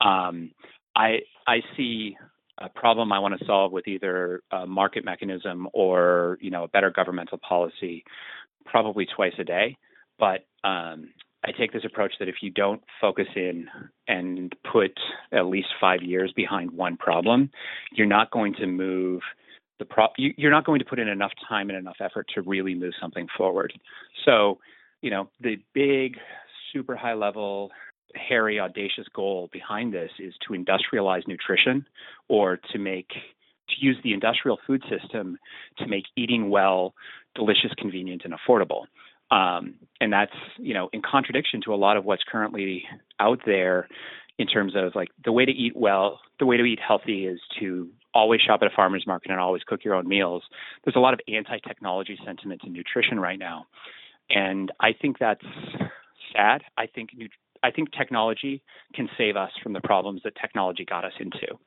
Um, 0.00 0.50
I 0.94 1.20
I 1.46 1.60
see 1.76 2.16
a 2.58 2.68
problem 2.68 3.12
I 3.12 3.18
want 3.18 3.38
to 3.38 3.44
solve 3.44 3.72
with 3.72 3.86
either 3.86 4.40
a 4.50 4.66
market 4.66 5.04
mechanism 5.04 5.68
or 5.72 6.38
you 6.40 6.50
know 6.50 6.64
a 6.64 6.68
better 6.68 6.90
governmental 6.90 7.38
policy, 7.38 8.04
probably 8.64 9.06
twice 9.06 9.34
a 9.38 9.44
day. 9.44 9.76
But 10.18 10.46
um, 10.64 11.10
I 11.44 11.52
take 11.52 11.72
this 11.72 11.84
approach 11.84 12.14
that 12.18 12.28
if 12.28 12.36
you 12.42 12.50
don't 12.50 12.82
focus 13.00 13.28
in 13.36 13.68
and 14.08 14.54
put 14.70 14.98
at 15.32 15.46
least 15.46 15.68
five 15.80 16.02
years 16.02 16.32
behind 16.34 16.70
one 16.70 16.96
problem, 16.96 17.50
you're 17.92 18.06
not 18.06 18.30
going 18.30 18.54
to 18.54 18.66
move 18.66 19.20
the 19.78 19.84
pro- 19.84 20.08
you, 20.16 20.32
you're 20.36 20.50
not 20.50 20.64
going 20.64 20.78
to 20.78 20.84
put 20.84 20.98
in 20.98 21.08
enough 21.08 21.32
time 21.48 21.68
and 21.68 21.78
enough 21.78 21.96
effort 22.00 22.26
to 22.34 22.42
really 22.42 22.74
move 22.74 22.94
something 23.00 23.26
forward. 23.36 23.72
So, 24.24 24.58
you 25.02 25.10
know, 25.10 25.28
the 25.40 25.56
big, 25.74 26.16
super 26.72 26.96
high 26.96 27.14
level, 27.14 27.70
hairy, 28.14 28.60
audacious 28.60 29.06
goal 29.14 29.48
behind 29.52 29.92
this 29.92 30.10
is 30.18 30.34
to 30.46 30.54
industrialize 30.54 31.26
nutrition 31.26 31.86
or 32.28 32.58
to 32.72 32.78
make 32.78 33.08
to 33.68 33.74
use 33.78 33.96
the 34.04 34.12
industrial 34.12 34.58
food 34.66 34.82
system 34.88 35.38
to 35.78 35.86
make 35.88 36.04
eating 36.16 36.50
well 36.50 36.94
delicious, 37.34 37.72
convenient, 37.76 38.22
and 38.24 38.32
affordable. 38.32 38.84
Um, 39.30 39.74
and 40.00 40.12
that's 40.12 40.32
you 40.58 40.74
know 40.74 40.88
in 40.92 41.02
contradiction 41.02 41.60
to 41.64 41.74
a 41.74 41.76
lot 41.76 41.96
of 41.96 42.04
what's 42.04 42.22
currently 42.30 42.84
out 43.18 43.40
there 43.44 43.88
in 44.38 44.46
terms 44.46 44.74
of 44.76 44.94
like 44.94 45.08
the 45.24 45.32
way 45.32 45.44
to 45.44 45.52
eat 45.52 45.74
well, 45.74 46.20
the 46.38 46.46
way 46.46 46.56
to 46.56 46.64
eat 46.64 46.78
healthy 46.86 47.26
is 47.26 47.40
to 47.58 47.88
always 48.14 48.40
shop 48.40 48.60
at 48.62 48.70
a 48.70 48.74
farmer's 48.74 49.06
market 49.06 49.30
and 49.30 49.40
always 49.40 49.62
cook 49.64 49.84
your 49.84 49.94
own 49.94 50.06
meals. 50.06 50.42
There's 50.84 50.96
a 50.96 51.00
lot 51.00 51.14
of 51.14 51.20
anti-technology 51.28 52.18
sentiment 52.24 52.62
in 52.64 52.72
nutrition 52.72 53.18
right 53.18 53.38
now, 53.38 53.66
and 54.30 54.70
I 54.80 54.92
think 54.92 55.18
that's 55.18 55.44
sad. 56.34 56.62
I 56.76 56.86
think 56.86 57.10
I 57.62 57.70
think 57.70 57.92
technology 57.92 58.62
can 58.94 59.08
save 59.16 59.36
us 59.36 59.50
from 59.62 59.72
the 59.72 59.80
problems 59.80 60.22
that 60.24 60.34
technology 60.40 60.84
got 60.84 61.04
us 61.04 61.12
into, 61.20 61.58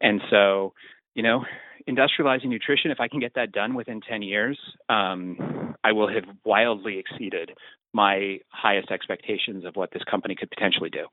and 0.00 0.20
so 0.30 0.72
you 1.16 1.22
know, 1.22 1.44
industrializing 1.88 2.48
nutrition. 2.48 2.90
If 2.90 3.00
I 3.00 3.08
can 3.08 3.20
get 3.20 3.32
that 3.34 3.50
done 3.50 3.74
within 3.74 4.02
10 4.02 4.20
years, 4.20 4.58
um, 4.90 5.74
I 5.82 5.92
will 5.92 6.08
have 6.08 6.24
wildly 6.44 6.98
exceeded 6.98 7.52
my 7.94 8.38
highest 8.50 8.90
expectations 8.90 9.64
of 9.64 9.74
what 9.76 9.90
this 9.92 10.02
company 10.08 10.36
could 10.38 10.50
potentially 10.50 10.90
do. 10.90 11.06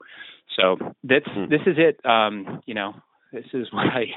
So 0.57 0.75
that's 1.03 1.25
hmm. 1.33 1.45
this 1.49 1.61
is 1.65 1.77
it. 1.77 2.05
Um, 2.05 2.61
you 2.65 2.73
know, 2.73 2.93
this 3.31 3.45
is 3.53 3.67
what 3.71 3.87
I 3.87 4.07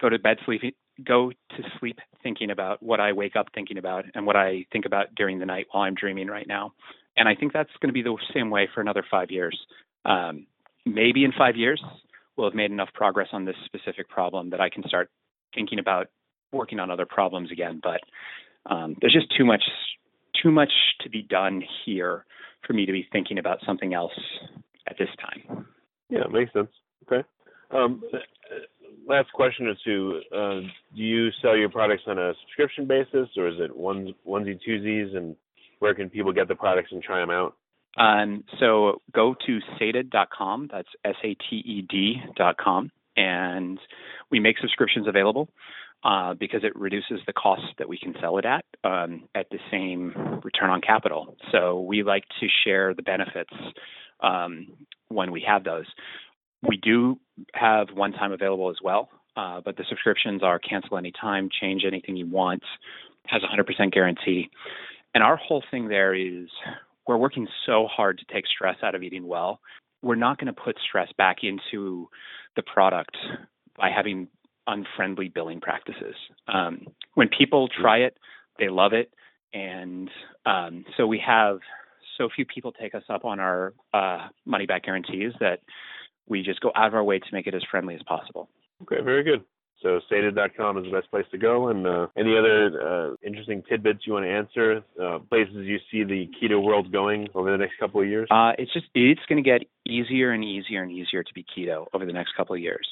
go 0.00 0.10
to 0.10 0.18
bed 0.18 0.36
sleeping 0.44 0.72
go 1.02 1.30
to 1.30 1.62
sleep 1.80 1.98
thinking 2.22 2.50
about 2.50 2.82
what 2.82 3.00
I 3.00 3.12
wake 3.12 3.34
up 3.34 3.46
thinking 3.54 3.78
about 3.78 4.04
and 4.14 4.26
what 4.26 4.36
I 4.36 4.66
think 4.70 4.84
about 4.84 5.14
during 5.16 5.38
the 5.38 5.46
night 5.46 5.66
while 5.70 5.84
I'm 5.84 5.94
dreaming 5.94 6.28
right 6.28 6.46
now. 6.46 6.74
And 7.16 7.28
I 7.28 7.34
think 7.34 7.52
that's 7.52 7.70
going 7.80 7.88
to 7.88 7.92
be 7.92 8.02
the 8.02 8.16
same 8.34 8.50
way 8.50 8.68
for 8.74 8.80
another 8.80 9.04
five 9.10 9.30
years. 9.30 9.58
Um, 10.04 10.46
maybe 10.86 11.24
in 11.24 11.32
five 11.36 11.56
years, 11.56 11.82
we'll 12.36 12.48
have 12.48 12.54
made 12.54 12.70
enough 12.70 12.88
progress 12.94 13.28
on 13.32 13.44
this 13.44 13.56
specific 13.66 14.08
problem 14.08 14.50
that 14.50 14.60
I 14.60 14.70
can 14.70 14.82
start 14.86 15.10
thinking 15.54 15.78
about 15.78 16.08
working 16.52 16.80
on 16.80 16.90
other 16.90 17.06
problems 17.06 17.50
again. 17.50 17.80
But 17.82 18.00
um, 18.72 18.96
there's 19.00 19.12
just 19.12 19.34
too 19.36 19.44
much, 19.44 19.62
too 20.42 20.50
much 20.50 20.72
to 21.02 21.10
be 21.10 21.22
done 21.22 21.62
here 21.84 22.24
for 22.66 22.72
me 22.72 22.86
to 22.86 22.92
be 22.92 23.06
thinking 23.12 23.38
about 23.38 23.58
something 23.66 23.92
else 23.92 24.12
at 24.88 24.96
this 24.98 25.08
time. 25.20 25.66
Yeah, 26.08 26.24
makes 26.30 26.52
sense. 26.52 26.68
Okay. 27.06 27.26
Um, 27.70 28.02
last 29.06 29.32
question 29.32 29.66
or 29.66 29.74
two. 29.84 30.20
Uh, 30.34 30.60
do 30.94 31.02
you 31.02 31.30
sell 31.40 31.56
your 31.56 31.68
products 31.68 32.02
on 32.06 32.18
a 32.18 32.32
subscription 32.42 32.86
basis, 32.86 33.28
or 33.36 33.48
is 33.48 33.56
it 33.58 33.74
one 33.76 34.14
onesie 34.26 34.58
twosies? 34.66 35.16
And 35.16 35.36
where 35.82 35.94
can 35.94 36.08
people 36.08 36.32
get 36.32 36.46
the 36.46 36.54
products 36.54 36.92
and 36.92 37.02
try 37.02 37.18
them 37.18 37.30
out? 37.30 37.56
Um, 37.96 38.44
so 38.60 39.02
go 39.12 39.34
to 39.46 39.58
sated.com. 39.78 40.68
That's 40.72 40.88
S 41.04 41.16
A 41.24 41.34
T 41.34 41.56
E 41.56 41.82
D.com, 41.82 42.90
and 43.16 43.80
we 44.30 44.38
make 44.38 44.58
subscriptions 44.60 45.08
available 45.08 45.48
uh, 46.04 46.34
because 46.34 46.62
it 46.62 46.74
reduces 46.76 47.18
the 47.26 47.32
cost 47.32 47.64
that 47.78 47.88
we 47.88 47.98
can 47.98 48.14
sell 48.20 48.38
it 48.38 48.44
at 48.44 48.64
um, 48.84 49.24
at 49.34 49.50
the 49.50 49.58
same 49.72 50.40
return 50.44 50.70
on 50.70 50.80
capital. 50.80 51.36
So 51.50 51.80
we 51.80 52.04
like 52.04 52.24
to 52.40 52.46
share 52.64 52.94
the 52.94 53.02
benefits 53.02 53.52
um, 54.20 54.68
when 55.08 55.32
we 55.32 55.44
have 55.46 55.64
those. 55.64 55.86
We 56.66 56.76
do 56.76 57.18
have 57.54 57.88
one 57.92 58.12
time 58.12 58.30
available 58.30 58.70
as 58.70 58.76
well, 58.80 59.08
uh, 59.36 59.60
but 59.64 59.76
the 59.76 59.84
subscriptions 59.88 60.44
are 60.44 60.60
cancel 60.60 60.96
anytime, 60.96 61.48
change 61.60 61.82
anything 61.84 62.16
you 62.16 62.28
want, 62.28 62.62
has 63.26 63.42
a 63.42 63.46
100% 63.46 63.92
guarantee. 63.92 64.48
And 65.14 65.22
our 65.22 65.36
whole 65.36 65.62
thing 65.70 65.88
there 65.88 66.14
is 66.14 66.48
we're 67.06 67.16
working 67.16 67.46
so 67.66 67.86
hard 67.86 68.18
to 68.18 68.32
take 68.32 68.44
stress 68.46 68.76
out 68.82 68.94
of 68.94 69.02
eating 69.02 69.26
well. 69.26 69.60
We're 70.02 70.14
not 70.14 70.38
going 70.38 70.52
to 70.52 70.60
put 70.60 70.76
stress 70.86 71.08
back 71.16 71.38
into 71.42 72.08
the 72.56 72.62
product 72.62 73.16
by 73.76 73.90
having 73.94 74.28
unfriendly 74.66 75.28
billing 75.28 75.60
practices. 75.60 76.14
Um, 76.48 76.86
when 77.14 77.28
people 77.28 77.68
try 77.68 77.98
it, 77.98 78.16
they 78.58 78.68
love 78.68 78.92
it, 78.92 79.12
and 79.52 80.10
um, 80.46 80.84
so 80.96 81.06
we 81.06 81.22
have 81.26 81.58
so 82.18 82.28
few 82.34 82.44
people 82.44 82.72
take 82.72 82.94
us 82.94 83.02
up 83.08 83.24
on 83.24 83.40
our 83.40 83.74
uh, 83.94 84.28
money 84.44 84.66
back 84.66 84.84
guarantees 84.84 85.32
that 85.40 85.60
we 86.28 86.42
just 86.42 86.60
go 86.60 86.70
out 86.74 86.88
of 86.88 86.94
our 86.94 87.04
way 87.04 87.18
to 87.18 87.26
make 87.32 87.46
it 87.46 87.54
as 87.54 87.62
friendly 87.70 87.94
as 87.94 88.02
possible. 88.02 88.48
Okay, 88.82 89.02
very 89.02 89.22
good. 89.22 89.42
So 89.82 90.00
sated.com 90.08 90.78
is 90.78 90.84
the 90.84 90.90
best 90.90 91.10
place 91.10 91.24
to 91.32 91.38
go. 91.38 91.68
And 91.68 91.86
uh, 91.86 92.06
any 92.16 92.36
other 92.36 92.80
uh, 92.80 93.16
interesting 93.26 93.62
tidbits 93.68 94.00
you 94.06 94.12
want 94.12 94.24
to 94.24 94.30
answer? 94.30 94.82
Uh, 95.00 95.18
places 95.18 95.66
you 95.66 95.78
see 95.90 96.04
the 96.04 96.28
keto 96.40 96.62
world 96.62 96.92
going 96.92 97.28
over 97.34 97.50
the 97.50 97.58
next 97.58 97.78
couple 97.78 98.00
of 98.00 98.06
years? 98.06 98.28
Uh, 98.30 98.52
it's 98.58 98.72
just 98.72 98.86
it's 98.94 99.20
going 99.28 99.42
to 99.42 99.48
get 99.48 99.62
easier 99.86 100.30
and 100.30 100.44
easier 100.44 100.82
and 100.82 100.92
easier 100.92 101.22
to 101.22 101.34
be 101.34 101.44
keto 101.44 101.86
over 101.92 102.06
the 102.06 102.12
next 102.12 102.36
couple 102.36 102.54
of 102.54 102.60
years. 102.60 102.86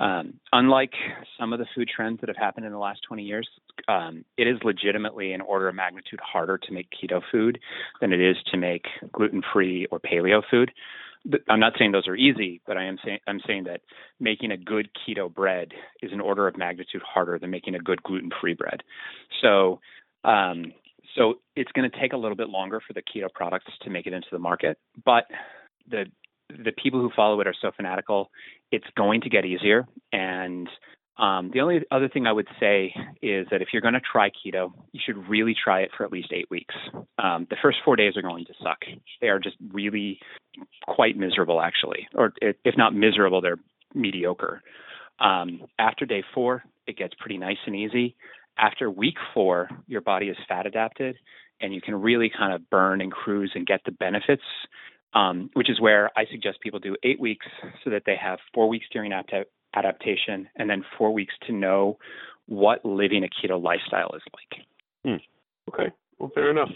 Um, 0.00 0.34
unlike 0.52 0.92
some 1.38 1.52
of 1.52 1.58
the 1.58 1.66
food 1.74 1.88
trends 1.94 2.20
that 2.20 2.28
have 2.28 2.36
happened 2.36 2.66
in 2.66 2.72
the 2.72 2.78
last 2.78 3.00
20 3.06 3.22
years, 3.22 3.48
um, 3.88 4.24
it 4.36 4.48
is 4.48 4.56
legitimately 4.64 5.32
an 5.32 5.40
order 5.40 5.68
of 5.68 5.74
magnitude 5.74 6.18
harder 6.20 6.58
to 6.58 6.72
make 6.72 6.88
keto 6.90 7.20
food 7.30 7.58
than 8.00 8.12
it 8.12 8.20
is 8.20 8.36
to 8.50 8.56
make 8.56 8.86
gluten 9.12 9.42
free 9.52 9.86
or 9.90 10.00
paleo 10.00 10.42
food. 10.50 10.72
I'm 11.48 11.60
not 11.60 11.74
saying 11.78 11.92
those 11.92 12.08
are 12.08 12.16
easy, 12.16 12.60
but 12.66 12.76
I 12.76 12.84
am 12.84 12.98
saying 13.04 13.18
I'm 13.26 13.40
saying 13.46 13.64
that 13.64 13.80
making 14.18 14.50
a 14.50 14.56
good 14.56 14.88
keto 14.94 15.32
bread 15.32 15.68
is 16.02 16.12
an 16.12 16.20
order 16.20 16.48
of 16.48 16.56
magnitude 16.56 17.02
harder 17.02 17.38
than 17.38 17.50
making 17.50 17.74
a 17.74 17.78
good 17.78 18.02
gluten-free 18.02 18.54
bread. 18.54 18.82
So, 19.40 19.80
um, 20.24 20.72
so 21.16 21.34
it's 21.54 21.70
going 21.72 21.88
to 21.88 22.00
take 22.00 22.12
a 22.12 22.16
little 22.16 22.36
bit 22.36 22.48
longer 22.48 22.80
for 22.86 22.92
the 22.92 23.02
keto 23.02 23.32
products 23.32 23.66
to 23.82 23.90
make 23.90 24.06
it 24.06 24.12
into 24.12 24.28
the 24.32 24.38
market, 24.38 24.78
but 25.04 25.24
the 25.88 26.06
the 26.48 26.72
people 26.72 27.00
who 27.00 27.10
follow 27.14 27.40
it 27.40 27.46
are 27.46 27.54
so 27.60 27.70
fanatical, 27.74 28.30
it's 28.70 28.86
going 28.96 29.22
to 29.22 29.30
get 29.30 29.44
easier. 29.44 29.86
And 30.12 30.68
um, 31.16 31.50
the 31.52 31.60
only 31.60 31.80
other 31.90 32.08
thing 32.08 32.26
I 32.26 32.32
would 32.32 32.48
say 32.58 32.94
is 33.22 33.46
that 33.50 33.62
if 33.62 33.68
you're 33.72 33.82
going 33.82 33.94
to 33.94 34.00
try 34.00 34.30
keto, 34.30 34.72
you 34.92 35.00
should 35.04 35.28
really 35.28 35.54
try 35.54 35.80
it 35.80 35.90
for 35.96 36.04
at 36.04 36.12
least 36.12 36.32
eight 36.32 36.50
weeks. 36.50 36.74
Um, 37.18 37.46
the 37.48 37.56
first 37.62 37.78
four 37.84 37.96
days 37.96 38.16
are 38.16 38.22
going 38.22 38.44
to 38.46 38.54
suck. 38.62 38.78
They 39.20 39.28
are 39.28 39.38
just 39.38 39.56
really 39.72 40.18
quite 40.86 41.16
miserable, 41.16 41.60
actually, 41.60 42.08
or 42.14 42.32
if 42.40 42.76
not 42.76 42.94
miserable, 42.94 43.40
they're 43.40 43.58
mediocre. 43.94 44.62
Um, 45.20 45.62
after 45.78 46.06
day 46.06 46.22
four, 46.34 46.64
it 46.86 46.96
gets 46.96 47.14
pretty 47.18 47.38
nice 47.38 47.58
and 47.66 47.76
easy. 47.76 48.16
After 48.58 48.90
week 48.90 49.16
four, 49.32 49.68
your 49.86 50.00
body 50.00 50.28
is 50.28 50.36
fat 50.48 50.66
adapted, 50.66 51.16
and 51.60 51.74
you 51.74 51.80
can 51.80 51.94
really 51.94 52.30
kind 52.36 52.52
of 52.52 52.68
burn 52.70 53.00
and 53.00 53.12
cruise 53.12 53.52
and 53.54 53.66
get 53.66 53.80
the 53.84 53.92
benefits 53.92 54.42
um, 55.14 55.50
which 55.54 55.70
is 55.70 55.80
where 55.80 56.10
I 56.16 56.24
suggest 56.30 56.60
people 56.60 56.78
do 56.78 56.96
eight 57.02 57.20
weeks 57.20 57.46
so 57.84 57.90
that 57.90 58.02
they 58.06 58.16
have 58.16 58.38
four 58.54 58.68
weeks 58.68 58.86
during 58.92 59.12
adaptation 59.74 60.48
and 60.56 60.70
then 60.70 60.84
four 60.96 61.12
weeks 61.12 61.34
to 61.46 61.52
know 61.52 61.98
what 62.46 62.84
living 62.84 63.24
a 63.24 63.28
keto 63.28 63.62
lifestyle 63.62 64.10
is 64.14 64.22
like. 64.32 64.64
Hmm. 65.04 65.72
Okay, 65.72 65.92
well, 66.18 66.30
fair 66.34 66.50
enough. 66.50 66.70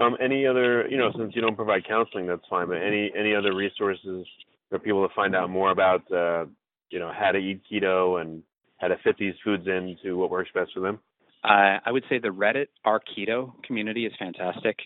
Um, 0.00 0.16
any 0.20 0.46
other, 0.46 0.88
you 0.88 0.96
know, 0.96 1.10
since 1.16 1.34
you 1.34 1.42
don't 1.42 1.56
provide 1.56 1.86
counseling, 1.86 2.26
that's 2.26 2.42
fine. 2.48 2.68
But 2.68 2.78
any 2.78 3.12
any 3.16 3.34
other 3.34 3.54
resources 3.54 4.26
for 4.68 4.78
people 4.78 5.06
to 5.06 5.14
find 5.14 5.34
out 5.34 5.50
more 5.50 5.70
about, 5.70 6.10
uh, 6.10 6.46
you 6.90 6.98
know, 6.98 7.12
how 7.12 7.32
to 7.32 7.38
eat 7.38 7.60
keto 7.70 8.20
and 8.20 8.42
how 8.78 8.88
to 8.88 8.96
fit 9.04 9.16
these 9.18 9.34
foods 9.44 9.66
into 9.66 10.16
what 10.16 10.30
works 10.30 10.50
best 10.54 10.72
for 10.72 10.80
them? 10.80 10.98
Uh, 11.44 11.78
I 11.84 11.90
would 11.90 12.04
say 12.08 12.18
the 12.18 12.28
Reddit 12.28 12.68
R 12.84 13.00
Keto 13.00 13.52
community 13.62 14.06
is 14.06 14.12
fantastic. 14.18 14.78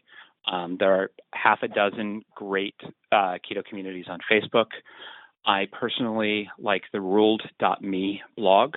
Um, 0.50 0.76
there 0.78 0.92
are 0.92 1.10
half 1.32 1.62
a 1.62 1.68
dozen 1.68 2.22
great 2.34 2.74
uh, 3.10 3.38
keto 3.50 3.64
communities 3.64 4.06
on 4.08 4.18
Facebook. 4.30 4.66
I 5.46 5.66
personally 5.72 6.50
like 6.58 6.82
the 6.92 7.00
ruled.me 7.00 8.22
blog. 8.36 8.74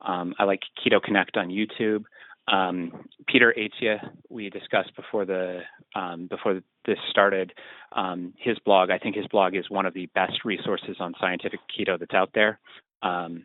Um, 0.00 0.34
I 0.38 0.44
like 0.44 0.60
Keto 0.84 1.02
Connect 1.02 1.36
on 1.36 1.48
YouTube. 1.48 2.04
Um, 2.50 3.08
Peter 3.26 3.54
Attia, 3.56 4.10
we 4.30 4.48
discussed 4.50 4.94
before 4.96 5.24
the 5.24 5.60
um, 5.94 6.26
before 6.28 6.60
this 6.86 6.98
started, 7.10 7.52
um, 7.92 8.32
his 8.38 8.58
blog. 8.60 8.90
I 8.90 8.98
think 8.98 9.16
his 9.16 9.26
blog 9.26 9.54
is 9.54 9.68
one 9.68 9.86
of 9.86 9.94
the 9.94 10.06
best 10.14 10.44
resources 10.44 10.96
on 11.00 11.14
scientific 11.20 11.60
keto 11.68 11.98
that's 11.98 12.14
out 12.14 12.30
there. 12.34 12.58
Um, 13.02 13.44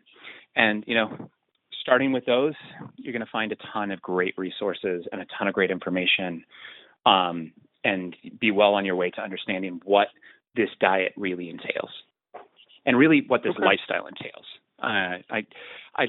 and 0.56 0.84
you 0.86 0.94
know, 0.94 1.30
starting 1.80 2.12
with 2.12 2.24
those, 2.24 2.54
you're 2.96 3.12
going 3.12 3.24
to 3.24 3.30
find 3.30 3.52
a 3.52 3.56
ton 3.72 3.90
of 3.90 4.00
great 4.00 4.34
resources 4.38 5.04
and 5.12 5.20
a 5.20 5.26
ton 5.38 5.48
of 5.48 5.54
great 5.54 5.70
information 5.70 6.44
um, 7.04 7.52
and 7.84 8.16
be 8.40 8.50
well 8.50 8.74
on 8.74 8.84
your 8.84 8.96
way 8.96 9.10
to 9.10 9.20
understanding 9.20 9.80
what 9.84 10.08
this 10.56 10.70
diet 10.80 11.12
really 11.16 11.50
entails, 11.50 11.90
and 12.86 12.96
really 12.96 13.24
what 13.26 13.42
this 13.42 13.54
okay. 13.56 13.64
lifestyle 13.64 14.06
entails. 14.06 14.46
Uh, 14.82 15.18
I, 15.30 15.46
I, 15.96 16.06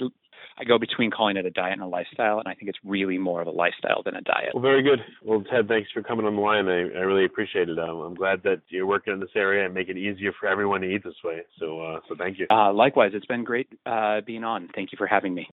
I 0.58 0.63
go 0.63 0.80
between 0.80 1.12
calling 1.12 1.36
it 1.36 1.46
a 1.46 1.52
diet 1.52 1.74
and 1.74 1.82
a 1.82 1.88
lifestyle, 1.88 2.39
and 2.39 2.48
I 2.48 2.54
think 2.54 2.70
it's 2.70 2.78
really 2.86 3.18
more 3.18 3.41
of 3.41 3.48
a 3.48 3.52
lifestyle 3.52 4.02
than 4.04 4.15
a 4.15 4.22
diet. 4.22 4.52
Well, 4.54 4.62
very 4.62 4.82
good. 4.82 5.00
Well, 5.22 5.44
Ted, 5.44 5.68
thanks 5.68 5.91
for 5.91 6.02
coming 6.02 6.26
on 6.26 6.36
the 6.36 6.41
line. 6.41 6.70
I, 6.70 6.98
I 6.98 7.04
really 7.04 7.26
appreciate 7.26 7.68
it. 7.68 7.78
Um, 7.78 8.00
I'm 8.00 8.15
glad 8.15 8.41
that 8.44 8.62
you're 8.70 8.86
working 8.86 9.12
in 9.12 9.20
this 9.20 9.32
area 9.36 9.65
and 9.65 9.74
make 9.74 9.89
it 9.89 9.98
easier 9.98 10.32
for 10.39 10.48
everyone 10.48 10.80
to 10.82 10.88
eat 10.88 11.04
this 11.04 11.15
way. 11.26 11.41
So, 11.60 11.82
uh, 11.82 12.00
so 12.08 12.15
thank 12.15 12.39
you. 12.39 12.48
Uh, 12.50 12.72
likewise, 12.72 13.12
it's 13.13 13.26
been 13.26 13.44
great 13.44 13.68
uh, 13.86 14.22
being 14.22 14.46
on. 14.46 14.70
Thank 14.74 14.94
you 14.94 14.98
for 14.98 15.08
having 15.08 15.34
me. 15.34 15.50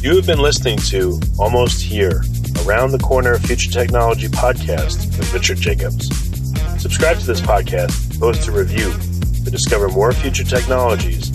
You 0.00 0.16
have 0.16 0.26
been 0.26 0.40
listening 0.40 0.78
to 0.88 1.20
Almost 1.38 1.82
Here, 1.82 2.22
Around 2.64 2.92
the 2.92 3.00
Corner 3.02 3.38
Future 3.40 3.70
Technology 3.70 4.28
podcast 4.28 5.18
with 5.18 5.34
Richard 5.34 5.58
Jacobs. 5.58 6.08
Subscribe 6.80 7.18
to 7.18 7.26
this 7.26 7.42
podcast, 7.42 8.18
post 8.18 8.48
a 8.48 8.52
review 8.52 8.90
to 9.44 9.50
discover 9.50 9.88
more 9.88 10.12
future 10.12 10.44
technologies 10.44 11.34